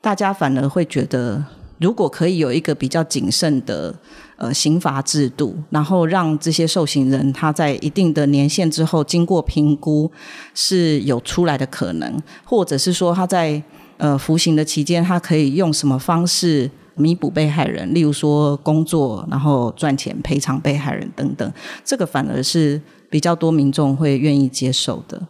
[0.00, 1.44] 大家反而会觉得，
[1.80, 3.92] 如果可以有一个比较谨慎的。
[4.40, 10.10] 呃，刑罚制度，然后让这些受刑人他在一定的年限之后，经过评估
[10.54, 13.62] 是有出来的可能，或者是说他在
[13.98, 21.52] 呃服刑的期间，他可以用什么方式弥补被害人，例如说工作，然后赚钱赔偿被害人等等，
[21.84, 25.20] 这个反而是比较多民众会愿意接受的。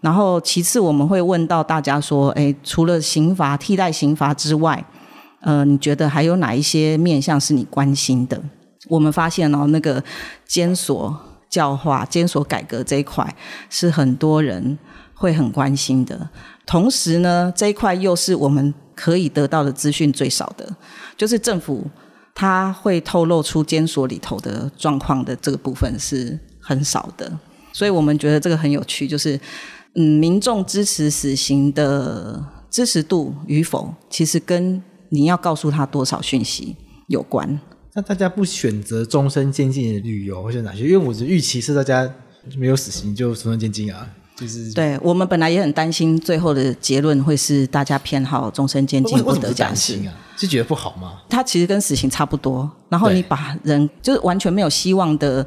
[0.00, 4.82] 然后其次，我们会问到大家说，诶，除了刑罚替代刑罚之外，
[5.44, 8.42] 呃，你觉得还有哪一些面向是你关心的？
[8.88, 10.02] 我们发现哦，那个
[10.46, 11.14] 监所
[11.50, 13.36] 教化、监所改革这一块
[13.68, 14.78] 是很多人
[15.14, 16.28] 会很关心的。
[16.64, 20.66] 同时呢，这一块又是我们可以得到的资讯最少的，
[21.16, 21.86] 就是政府
[22.34, 27.30] 他会透露出监所里头的状况的这个部分是很少的。
[27.72, 29.38] 所以我们觉得这个很有趣，就是
[29.94, 36.76] 嗯，民众支持死刑的支持度与否，其实跟你要告诉他多少讯息
[37.08, 37.60] 有关？
[37.94, 40.84] 那大家不选择终身监禁的理由会是哪些？
[40.84, 42.12] 因为我的预期是大家
[42.56, 51.20] 没有死刑就终身监禁啊，就是对我们本来也很担心，最后的结论会是大家偏好终身监禁不得假释啊，是觉得不好吗？
[51.28, 55.46] 他其实跟死刑差不多，然后你把人就是完全没有希望的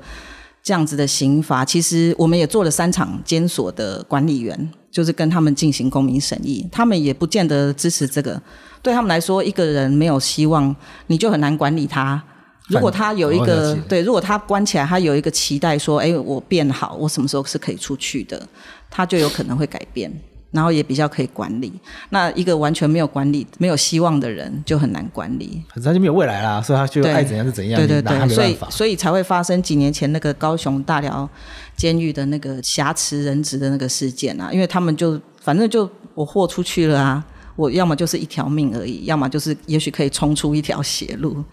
[0.64, 8.42] 这样子的刑罚，其实我们也做了三场监所的管理员，就是跟他们进行公民审议，他们也不见得支持这个。
[8.82, 12.20] 对他们来说，一个人没有希望，你就很难管理他。
[12.68, 18.42] 如果他有一个对，如果他关起来，他有一个期待说，哎，我变好，我什么时候是可以出去的？
[18.90, 20.12] 他就有可能会改变。
[20.52, 21.72] 然后也比较可以管理。
[22.10, 25.62] 那一个完全没有管理、没有希望的人，就很难管理。
[25.70, 27.80] 反正他就没有未来啦，所以他就爱怎样就怎样。
[27.80, 31.30] 对对对，所以所以才会发生几年前那个高雄大寮
[31.76, 37.24] 监狱的那个挟持人质的那个事件啊，因为他们就反正就我豁出去了啊，
[37.56, 41.44] 我要么就是一条命而已，要么就是也许可以冲出一条血路。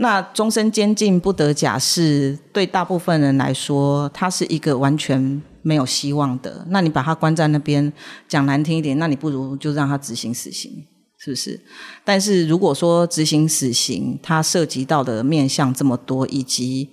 [0.00, 6.66] 那终身监禁不得假释，对大部分人来说，它是一个完全没有希望的。
[6.70, 7.92] 那你把他关在那边，
[8.26, 10.70] 讲难听一点，那你不如就让他执行死刑，
[11.18, 11.60] 是不是？
[12.04, 16.88] 但是如果说执行死刑，它涉及到的面向这么多，以及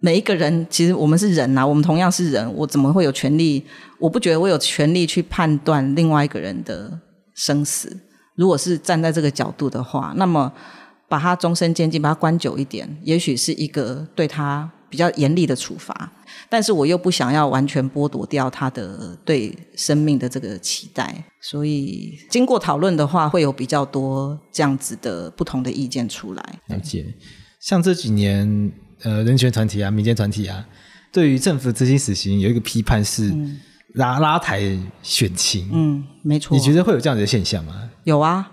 [0.00, 3.64] 每一个人，其实我们是人呐、啊，我们同样是人，我怎么会有权利？
[3.98, 7.00] 我不觉得我有权利去判断另外一个人的
[7.34, 7.96] 生死。
[8.34, 10.52] 如果是站在这个角度的话，那么。
[11.08, 16.10] 把他终身监禁，把他关久一点，也许是一个对他比较严厉的处罚。
[16.48, 26.58] 但是我又不想要完全剥夺掉他的对生命的这个期待，所以经过讨论的话，会有比较多这样子的不同的意见出来。
[26.68, 27.04] 了解，
[27.60, 28.72] 像这几年，
[29.02, 30.66] 呃，人权团体啊，民间团体啊，
[31.12, 33.28] 对于政府执行死刑有一个批判是。
[33.30, 33.60] 嗯
[33.96, 34.62] 拉拉抬
[35.02, 36.56] 选情，嗯，没错。
[36.56, 37.74] 你觉得会有这样子的现象吗？
[38.04, 38.48] 有啊，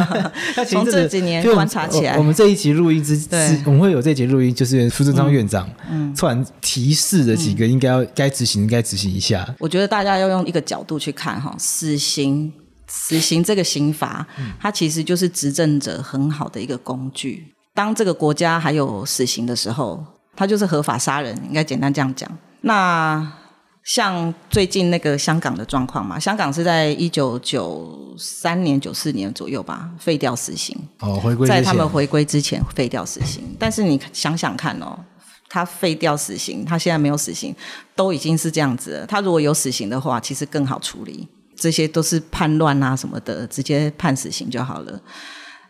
[0.68, 9.48] 从这几年观察起来，我们这一集录音之，之我们会有这一集录音，就是苏贞昌院长嗯，突然提示了几个应该要该执行，应该执行一下。
[9.60, 12.52] 我觉得大家要用一个角度去看哈，死刑，
[12.88, 14.26] 死刑这个刑罚，
[14.60, 17.54] 它其实就是执政者很好的一个工具。
[17.74, 22.28] 当这个国家还有死刑的时候，它就是合法杀人，应该简单这样讲。
[22.62, 23.32] 那
[23.88, 30.76] 像最近那个香港的状况嘛，香港是在一九九三年、九四年左右吧，废掉死刑。
[30.98, 33.42] 哦，回归在他们回归之前废掉死刑。
[33.58, 34.94] 但是你想想看哦，
[35.48, 37.56] 他废掉死刑，他现在没有死刑，
[37.96, 39.06] 都已经是这样子了。
[39.06, 41.26] 他如果有死刑的话，其实更好处理。
[41.56, 45.00] 这些都是叛乱啊什么的，直接判死刑就好了。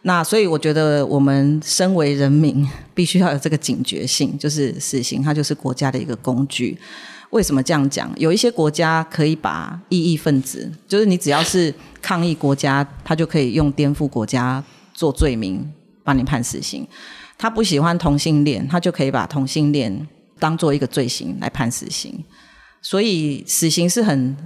[0.02, 6.76] 那所以我觉得，我们身为人民，必须要有这个警觉性，就是死刑它就是国家的一个工具。
[7.30, 8.10] 为什么这样讲？
[8.16, 14.64] 有一些国家可以把异议分子，就是你只要是抗议国家，他就可以用颠覆国家
[14.94, 15.70] 做罪名，
[16.02, 16.86] 帮你判死刑。
[17.36, 20.08] 他不喜欢同性恋，他就可以把同性恋
[20.38, 22.24] 当做一个罪行来判死刑。
[22.80, 24.36] 所以死刑是很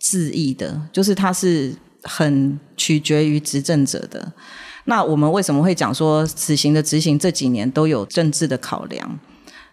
[0.00, 1.72] 恣意的，就是它是
[2.02, 4.32] 很取决于执政者的。
[4.86, 9.18] 那我们为什么会讲说死刑的执行这几年都有政治的考量？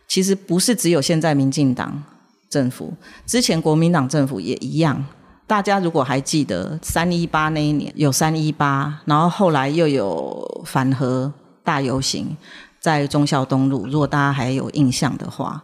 [0.08, 2.04] 其实不是只有现在民进党。
[2.50, 2.94] 政府
[3.26, 5.06] 之前国民党政府也一样，
[5.46, 11.32] 大家如果还记得三一八那一年有三一八，然后后来又有反核
[11.64, 12.36] 大游行
[12.80, 15.64] 在忠孝东路，如果大家还有印象的话，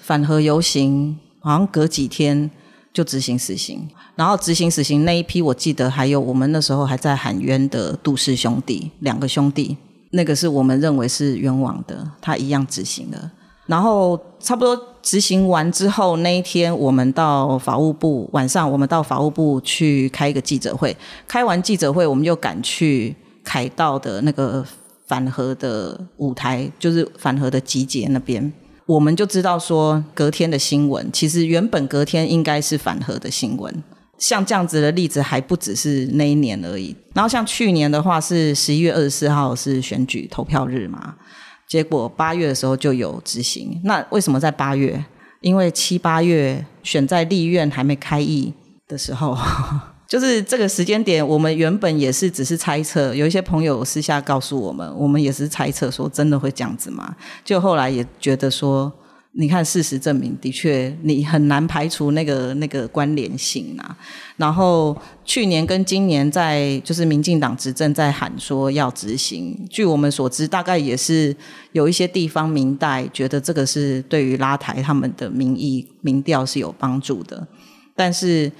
[0.00, 2.50] 反核游行好像隔几天
[2.92, 9.76] 就执行死刑，然后执行死刑那一批，我记得还有我们那时候还在喊冤的杜氏兄弟两个兄弟，
[10.10, 13.32] 那个是我们认为是冤枉的，他一样执行了。
[13.70, 20.94] 然后差不多执行完之后，那一天我们到法务部，晚上我们到法务部去开一个记者会。
[21.28, 23.14] 开完记者会，我们就赶去
[23.44, 24.66] 凯道的那个
[25.06, 28.52] 反核的舞台，就是反核的集结那边。
[28.86, 33.72] 我们就知道说，隔天的新闻其实原本隔天应该是反核的新闻。
[34.18, 36.94] 像这样子的例子还不只是那一年而已。
[37.14, 41.14] 然后像去年的话，是十一月二十四号是选举投票日嘛。
[41.70, 45.04] 结果八月的时候就有执行，那为什么在八月？
[45.40, 48.52] 因为七八月选在立院还没开议
[48.88, 49.38] 的时候，
[50.04, 57.14] 就是这个时间点，我们原本也是只是猜测，有一些朋友私下告诉我们，我们也是猜测说真的会这样子吗？
[57.44, 58.92] 就后来也觉得说。
[59.32, 63.96] 你看，事实证明，的确，你很难排除那个那个关联性啊。
[64.36, 71.34] 然后去年跟今年在就是民进党执政在喊说要执行，据我们所知，大概也是
[71.70, 77.46] 有一些地方民代觉得这个是对于拉抬他们的民意民调是有帮助的。
[77.94, 78.50] 但是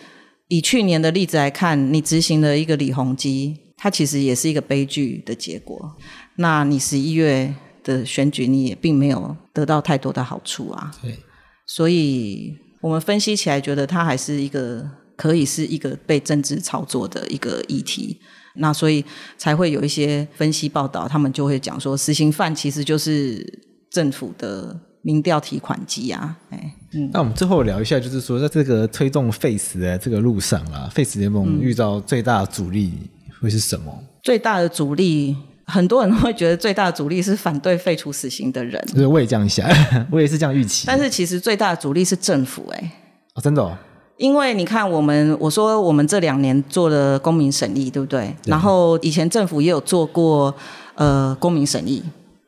[0.47, 5.97] 以去年的例子来看，你执行了一个李鸿基，他其实也是一个悲剧的结果。
[6.37, 7.53] 那你十一月。
[7.83, 11.19] 的选举你也并没有得到太多的好处啊，对，
[11.67, 18.19] 所以我们分析起来觉得它还是一个可以是一个被政治操作的一个议题，
[18.57, 19.05] 那所以
[19.37, 23.45] 才会有一些分析报道，他们就会讲说，死刑犯其实就是
[23.91, 32.93] 政府的民调提款机啊，哎，嗯，那我们最后聊一下，就是说在这个推动 Face 的这个路上啊，废死联盟遇到最大的阻力
[33.41, 34.05] 会是什么？
[34.23, 35.37] 最大的阻力。
[35.71, 39.67] 很多人会觉得最大的阻力是反对废除死刑的人，我也这样想，
[40.11, 40.85] 我也是这样预期。
[40.87, 42.93] 但是其实最大的阻力是政府、欸，哎，
[43.35, 43.77] 哦，真的、哦，
[44.17, 48.35] 因为你看，我们我说我们这两年做了公民审议，对不对？
[48.43, 48.51] 对。
[48.51, 50.55] 然后以前政府也有做过
[50.97, 52.03] 呃公民审议，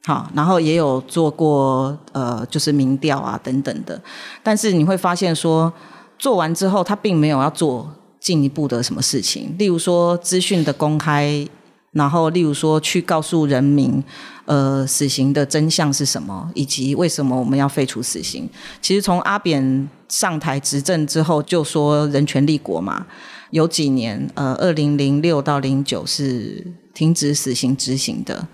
[0.05, 3.99] 好，然后也有做过呃就是民调啊等等的。
[4.43, 5.73] 但是你会发现说，
[6.19, 7.89] 做完之后他并没有要做
[8.21, 11.47] 进一步的什么事情，例如说资讯的公开，
[11.93, 14.03] 然后例如说去告诉人民。
[14.45, 16.51] 呃，死刑的真相是什么？
[16.53, 18.51] 以及为什么我们要废除死刑？
[18.81, 23.07] 其实从阿扁上台执政之后，就说人权立国嘛，
[23.51, 28.45] 有几年，呃，二零零六到零九是停止死刑执行的，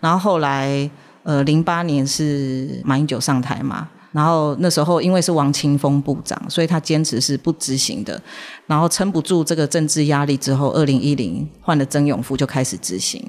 [0.00, 0.90] 然后后来，
[1.22, 8.20] 呃，零八年是马英九上台嘛，然后那时候因为是王清峰部长，所以他坚持是不执行的，
[8.66, 13.22] 然后撑不住这个政治压力之后，二零一零换了曾永福就开始执行，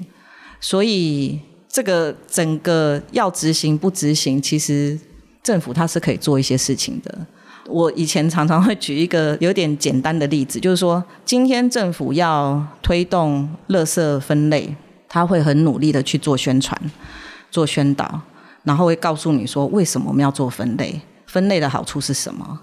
[0.58, 1.38] 所以。
[1.70, 4.98] 这个整个要执行不执行，其实
[5.42, 7.26] 政府它是可以做一些事情的。
[7.66, 14.74] 我以前常常会举一个有点简单的例子，就是说，今天政府要推动垃圾分类，
[15.06, 16.74] 他会很努力的去做宣传、
[17.50, 18.18] 做宣导，
[18.68, 22.60] 然后会告诉你说为什么我们要做分类，分类的好处是什么。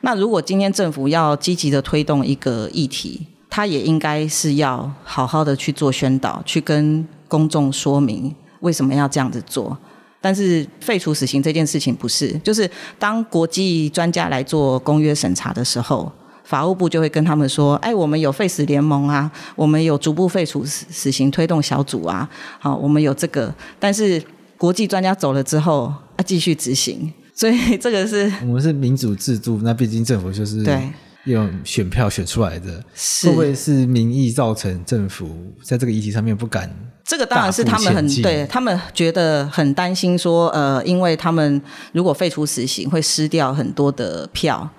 [0.00, 9.78] 那如果今天政府要积极的推动一个议题，他也应该是要好好的去做宣导，去跟公众说明为什么要这样子做，
[10.20, 12.68] 但是废除死刑这件事情不是，就是
[12.98, 16.10] 当国际专家来做公约审查的时候，
[16.42, 22.28] 法务部就会跟他们说：“哎，我们有废死联盟啊，我们有逐步废除死死刑推动小组啊，
[22.58, 24.22] 好，我们有这个。”但是
[24.56, 25.84] 国际专家走了之后，
[26.16, 30.90] 啊，继续执行，所以 这个是我们是民主制度，那毕竟政府就是对。
[31.26, 32.80] 用选票选出来的，
[33.24, 35.28] 会不会是民意造成政府
[35.60, 36.70] 在这个议题上面不敢？
[37.04, 44.70] 这个当然是他们很对，他们觉得很担心说，呃，因为他们如果废除死刑，会失掉很多的票。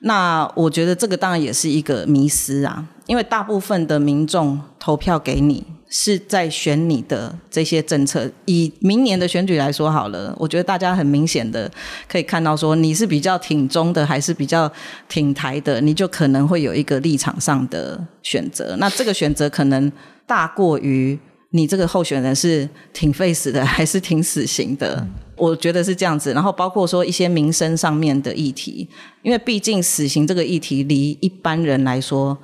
[0.00, 5.64] 那我觉得这个当然也是一个迷思啊，因为大部分的民众投票给你。
[5.92, 8.30] 是在选你的这些政策。
[8.46, 11.70] 以明年的选举来说好了，我觉得大家很明显的
[12.08, 14.70] 可以看到，说你是比较挺中的，还是比较
[15.08, 18.76] 挺台的，你就可能会有一个立场上的选择。
[18.78, 19.90] 那这个选择可能
[20.24, 21.18] 大过于
[21.50, 24.94] 你这个候选人是挺废死的，还是挺死刑的。
[25.00, 25.10] 嗯。
[25.36, 26.32] 我觉得是这样子。
[26.32, 28.88] 然后包括说一些民生上面的议题，
[29.22, 32.38] 因为毕竟死刑这个议题离一般人来说。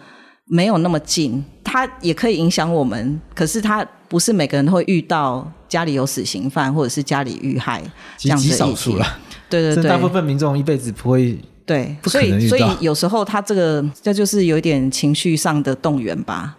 [0.48, 7.82] 没有那么近，它也可以影响我们，可是它不是每个人都会遇到家里有死刑犯或者是家里遇害
[8.16, 9.18] 这样子极少数了。
[9.50, 16.56] 对对对，大部分民众一辈子不会对，所以所以有时候他这个这就是有一点情绪上的动员吧。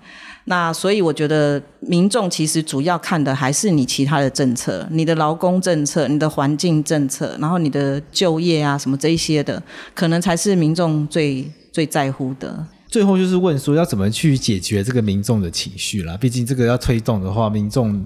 [0.50, 9.62] 那所以我觉得民众其实主要看的还是你其他的政策，你的劳工政策、你的环境政策，然后你的就业啊什么这一些的，
[9.94, 12.66] 可能才是民众最最在乎的。
[12.88, 16.16] 最后就是问说，要怎么去解决这个民众的情绪啦？
[16.18, 18.06] 毕竟这个要推动的话，民众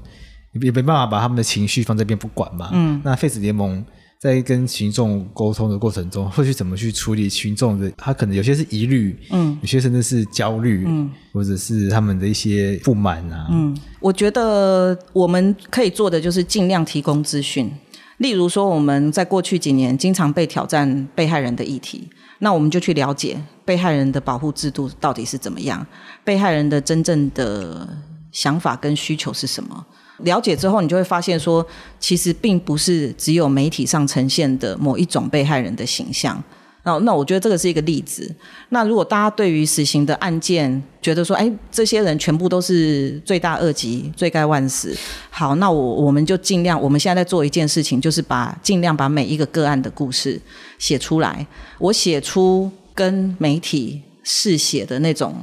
[0.53, 2.69] 也没办法把他们的情绪放在这边不管嘛。
[2.73, 3.85] 嗯，那 Face 联盟
[4.19, 7.91] 在跟群众沟通的过程中，会去怎么去处理群众的？
[7.97, 13.47] 他可能有些是疑虑，嗯，有些甚至是焦虑，嗯，或者是他们的一些不满啊。
[13.51, 17.71] 嗯，我觉得我们可以做的就是尽量提供资讯，
[18.17, 22.09] 例如说我们在过去几年经常被挑战被害人的议题。
[22.43, 25.85] 那我们就去了解被害人的保护制度到底是怎么样，
[26.23, 27.87] 被害人的真正的
[28.31, 29.85] 想法跟需求是什么？
[30.23, 31.65] 了解之后，你就会发现说，
[31.99, 36.41] 其实并不是只有媒体上呈现的某一种被害人的形象。
[36.83, 38.33] 那那我觉得这个是一个例子。
[38.69, 44.95] 那如果大家对于死刑的案件觉得说，哎，这些人全部都是罪大恶极、罪该万死，
[45.29, 50.39] 好，那我我们就尽量，我们现在在做一件事情，就是把尽量把每一个个案的故事
[50.79, 51.45] 写出来。
[51.77, 55.35] 我写出跟媒体试写的那种。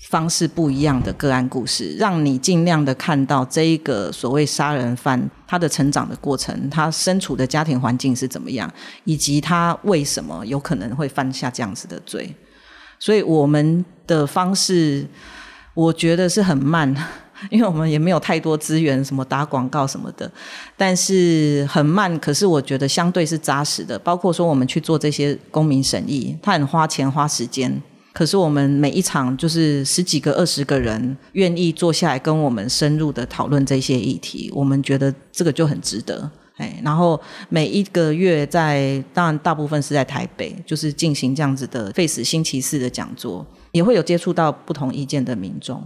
[0.00, 8.72] 方式不一样的个案故事，让你尽量的看到这一个所谓杀人犯他的成长的过程，他身处的家庭环境是怎么样，
[9.04, 12.32] 以及他为什么有可能会犯下这样子的罪。
[13.00, 15.06] 所以我们的方式，
[15.74, 16.88] 我觉得是很慢，
[17.50, 20.30] 因为我们也没有太多资源，什么打广告什么的，
[20.76, 22.18] 但是很慢。
[22.18, 27.82] 可是我觉得相对是扎实的，包括说我们去做这些公民审议，他很花钱花时间。
[28.18, 36.28] 可是我们每一场就是十几个、二十个人愿意坐下来跟我们深入的讨论这些议题，我们觉得这个就很值得。
[36.56, 45.80] 哎，然后每一个月在，当然大部分是在台北，就是进行这样子的废死星期四的讲座，也会有接触到不同意见的民众。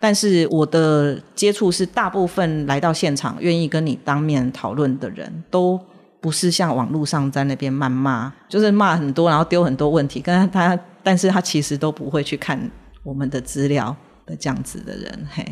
[0.00, 5.78] 但是我的接触是大部分来到现场愿意跟你当面讨论的人都
[6.22, 10.80] 不是像网络上在那边谩骂，就是骂很多，然后丢很多问题，跟他。
[11.04, 12.70] 但是他其实都不会去看
[13.04, 13.94] 我们的资料
[14.26, 15.44] 的这样子的人，嘿，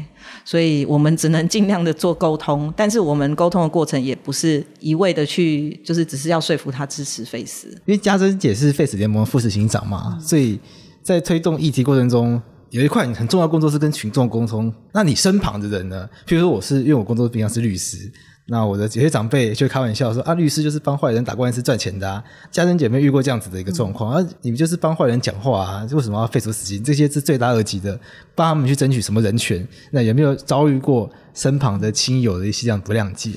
[0.44, 7.68] 所以我们只能尽量的做沟通，但是我们沟通的过程也不是一味的去，就是只是要说服他支持 Face。
[7.68, 10.58] 因为家珍姐是 Face 联盟副执行长嘛，所以
[11.02, 12.40] 在推动议题过程中，
[12.70, 14.72] 有一块很重要的工作是跟群众沟通。
[14.94, 16.08] 那你身旁的人呢？
[16.26, 18.10] 譬如说，我是因为我工作平常是律师。
[18.48, 22.22] 那我的有些长辈就开玩笑说啊，律师就是帮坏人打官司赚钱的啊。
[22.50, 26.82] 家人姐妹遇过这样子的一个状况、嗯、啊，你们就是帮坏人讲话啊，为什么要废除死刑？
[26.82, 27.98] 这些是罪大恶极的，
[28.34, 29.66] 帮他们去争取什么人权？
[29.92, 33.30] 那有没有遭遇过身旁的亲友的一些这样不谅解？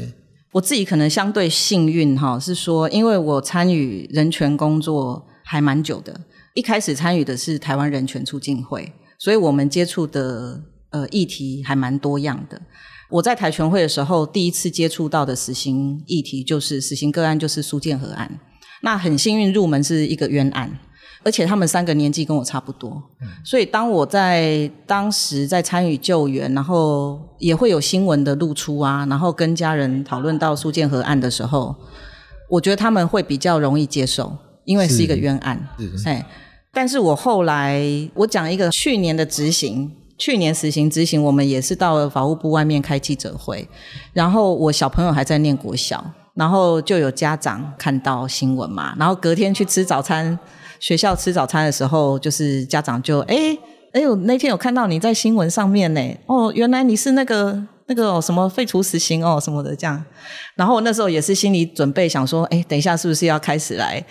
[0.54, 6.20] 我自己可能相对幸运哈，是说因为我参与人权工作还蛮久的，
[6.56, 12.60] 一开始参与的是台湾人权促进会，所以我们接触的呃议题还蛮多样的。
[13.10, 18.40] 我在台全会的时候，第一次接触到的死刑议题就是死刑个案，就是苏建和案。
[18.82, 20.80] 那很幸运入门是一个冤案，
[21.24, 31.76] 而且他们三个年纪跟我差不多，嗯、所以当我在当时在参与救援，然后也会有新闻的露出啊，然后跟家人讨论到苏建和案的时候，
[32.50, 34.36] 我觉得他们会比较容易接受，
[34.66, 35.70] 因为是一个冤案。
[36.06, 36.26] 哎，
[36.74, 37.82] 但是我后来
[38.16, 39.92] 我讲一个去年的执行。
[40.18, 43.68] 去年死刑执行，我们也是到了法务部外面开记者会，
[44.14, 46.04] 然后我小朋友还在念国小，
[46.34, 50.38] 然后就有家长看到新闻嘛，然后隔天去吃早餐，
[50.80, 53.58] 学校吃早餐的时候，就是家长就哎
[53.94, 57.68] 哎呦，那天有看到你在新闻上面呢，哦，原来你是那个。
[57.88, 60.04] 那个什么废除死刑哦什么的这样，
[60.56, 64.04] 然后那时候也是心里准备想说，哎，等一下是不是要开始来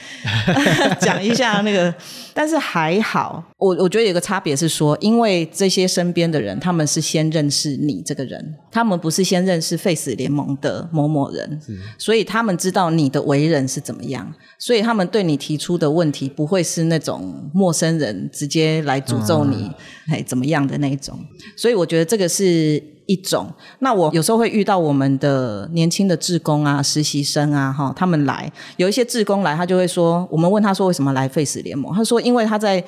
[1.00, 1.92] 讲一下那个？
[2.32, 11.60] 但是还好，我我觉得有个差别是说，因为这些身边的人，他们是先认识你这个人，他们不是先认识 Face 联盟的某某人，
[11.98, 19.70] 所以他们知道你的为人是怎么样，所以他们对你提出的问题不会是那种陌生人直接来诅咒你，
[20.08, 21.18] 哎、嗯，怎么样的那种。
[21.56, 22.93] 所以我觉得这个是。
[23.06, 32.82] 一种，那我有时候会遇到我们的年轻的志工啊、实习生啊，哈，他们来，有一些志工来，他就会说，我们问他说为什么来 Face 联盟，他说因为他在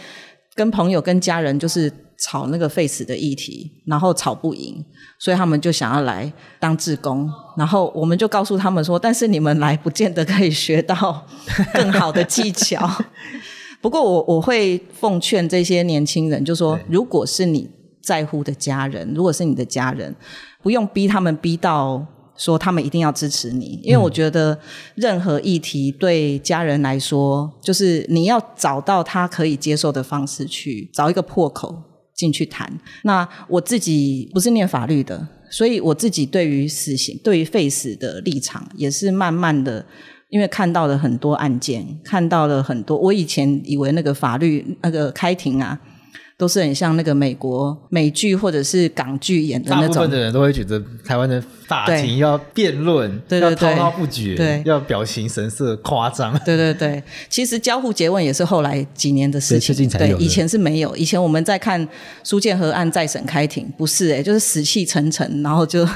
[0.54, 4.84] 跟朋友、跟家人就是吵那个 Face 的议题，然后吵不赢，
[5.18, 11.26] 所以他们就想要来当志工，然后我们就告诉他们说，但是你们来不见得可以学到
[11.74, 12.88] 更好的技巧。
[13.82, 17.70] 不过我我会奉劝这些年轻人，就说如果是你。
[18.06, 20.14] 在乎的家人，如果是你的家人，
[20.62, 24.56] 不用逼他们逼到说他们一定要支持你，因为我觉得
[24.94, 31.82] 任何议题对家人来说，就是你要找到他可以接受的方式去找一个破口
[32.14, 32.72] 进去谈。
[33.02, 39.84] 那我自己不是念法律的，所以我自己对于死刑、对于废死的立场也是慢慢的，
[40.28, 42.96] 因为看到了很多案件，看到了很多。
[42.96, 45.80] 我以前以为那个法律那个开庭啊。
[46.38, 49.94] 都是很像那个美国美剧或者是港剧演的那种。
[49.94, 56.38] 大部分的人都会觉得台湾的法庭要辩论，对对对，要滔滔不绝，对，要表情神色夸张。
[56.44, 59.88] 对对对，其实交互詰问也是后来几年的事情。
[59.88, 60.94] 对，以前是没有。
[60.94, 61.88] 以前我们在看
[62.22, 65.88] 苏建和案再审开庭，不是诶，就是死气沉沉，然后就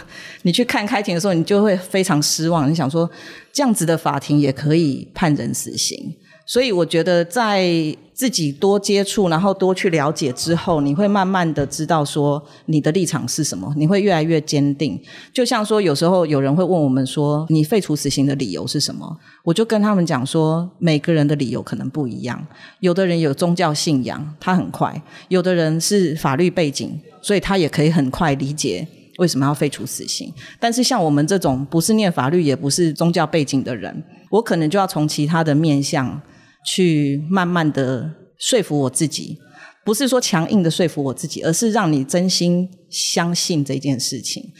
[0.42, 2.70] 你去看开庭的时候，你就会非常失望。
[2.70, 3.08] 你想说，
[3.52, 6.14] 这样子的法庭也可以判人死刑？
[6.50, 7.64] 所以我觉得，在
[8.12, 15.00] 自己多接触，然后多去了解之后，你会慢慢的知道说你的立场是什么，你会越来越坚定。
[15.32, 19.16] 就像说，有时候有人会问我们说，你废除死刑的理由是什么？
[19.44, 22.44] 我就跟他们讲说，每个人的理由可能不一样。
[22.80, 24.92] 有的人有宗教信仰，他很快；
[25.28, 28.84] 有的人是法律背景，所以他也可以很快理解
[29.18, 30.34] 为什么要废除死刑。
[30.58, 36.20] 但是像我们这种不是念法律，也不是宗教背景的人，我可能就要从其他的面向。
[36.64, 39.38] 去慢慢的说服我自己，
[39.84, 44.52] 不是说强硬的说服我自己，而是让你真心相信这件事情。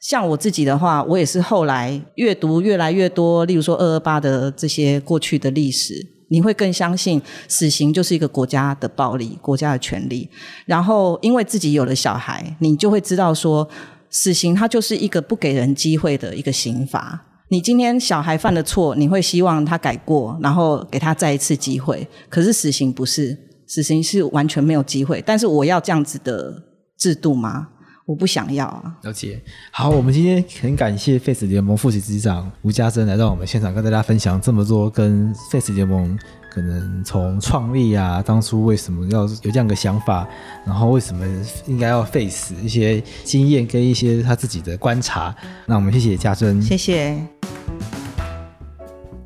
[0.00, 10.30] 像我自己的话，我也是后来阅读越来越多，例如说二二八的这些过去的历史，你会更相信死刑就是一个国家的暴力，国家的权利。
[10.64, 13.68] 然后因为自己有了小孩，你就会知道说，
[14.08, 17.26] 死刑它就是一个不给人机会的一个刑罚。
[17.52, 22.06] 你今天小孩犯了错，你会希望他改过，然后给他再一次机会。
[22.28, 23.36] 可是死刑不是，
[23.66, 25.20] 死刑是完全没有机会。
[25.26, 26.62] 但是我要这样子的
[26.96, 27.66] 制度吗？
[28.06, 28.94] 我不想要啊。
[29.02, 29.42] 了解。
[29.72, 36.16] 好，我们今天很感谢 Face 联盟副执行长吴家珍来到我们现场，跟大家分享这么多跟 Face 联盟。
[36.52, 40.28] 可能从创立啊，当初为什么要有这样的想法，
[40.66, 41.24] 然后为什么
[41.68, 45.32] 应该要 face 一些经验跟一些他自己的观察，
[45.66, 47.39] 那我们谢谢家珍，谢谢。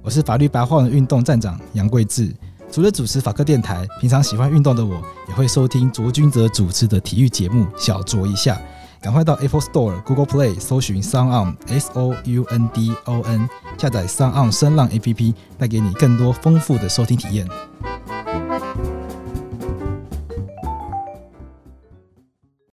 [0.04, 2.30] 我是法律白话文运动站长杨贵智。
[2.70, 8.60] 除了主持法科电台，平常喜欢运动的我，也会收听卓君泽主持的体育节目，小酌一下。
[9.00, 13.48] 赶快到 Apple Store、Google Play 搜寻 SoundOn S O U N D O N，
[13.78, 17.48] 下载 SoundOn 声浪 APP，带给你更多丰富的收听体验。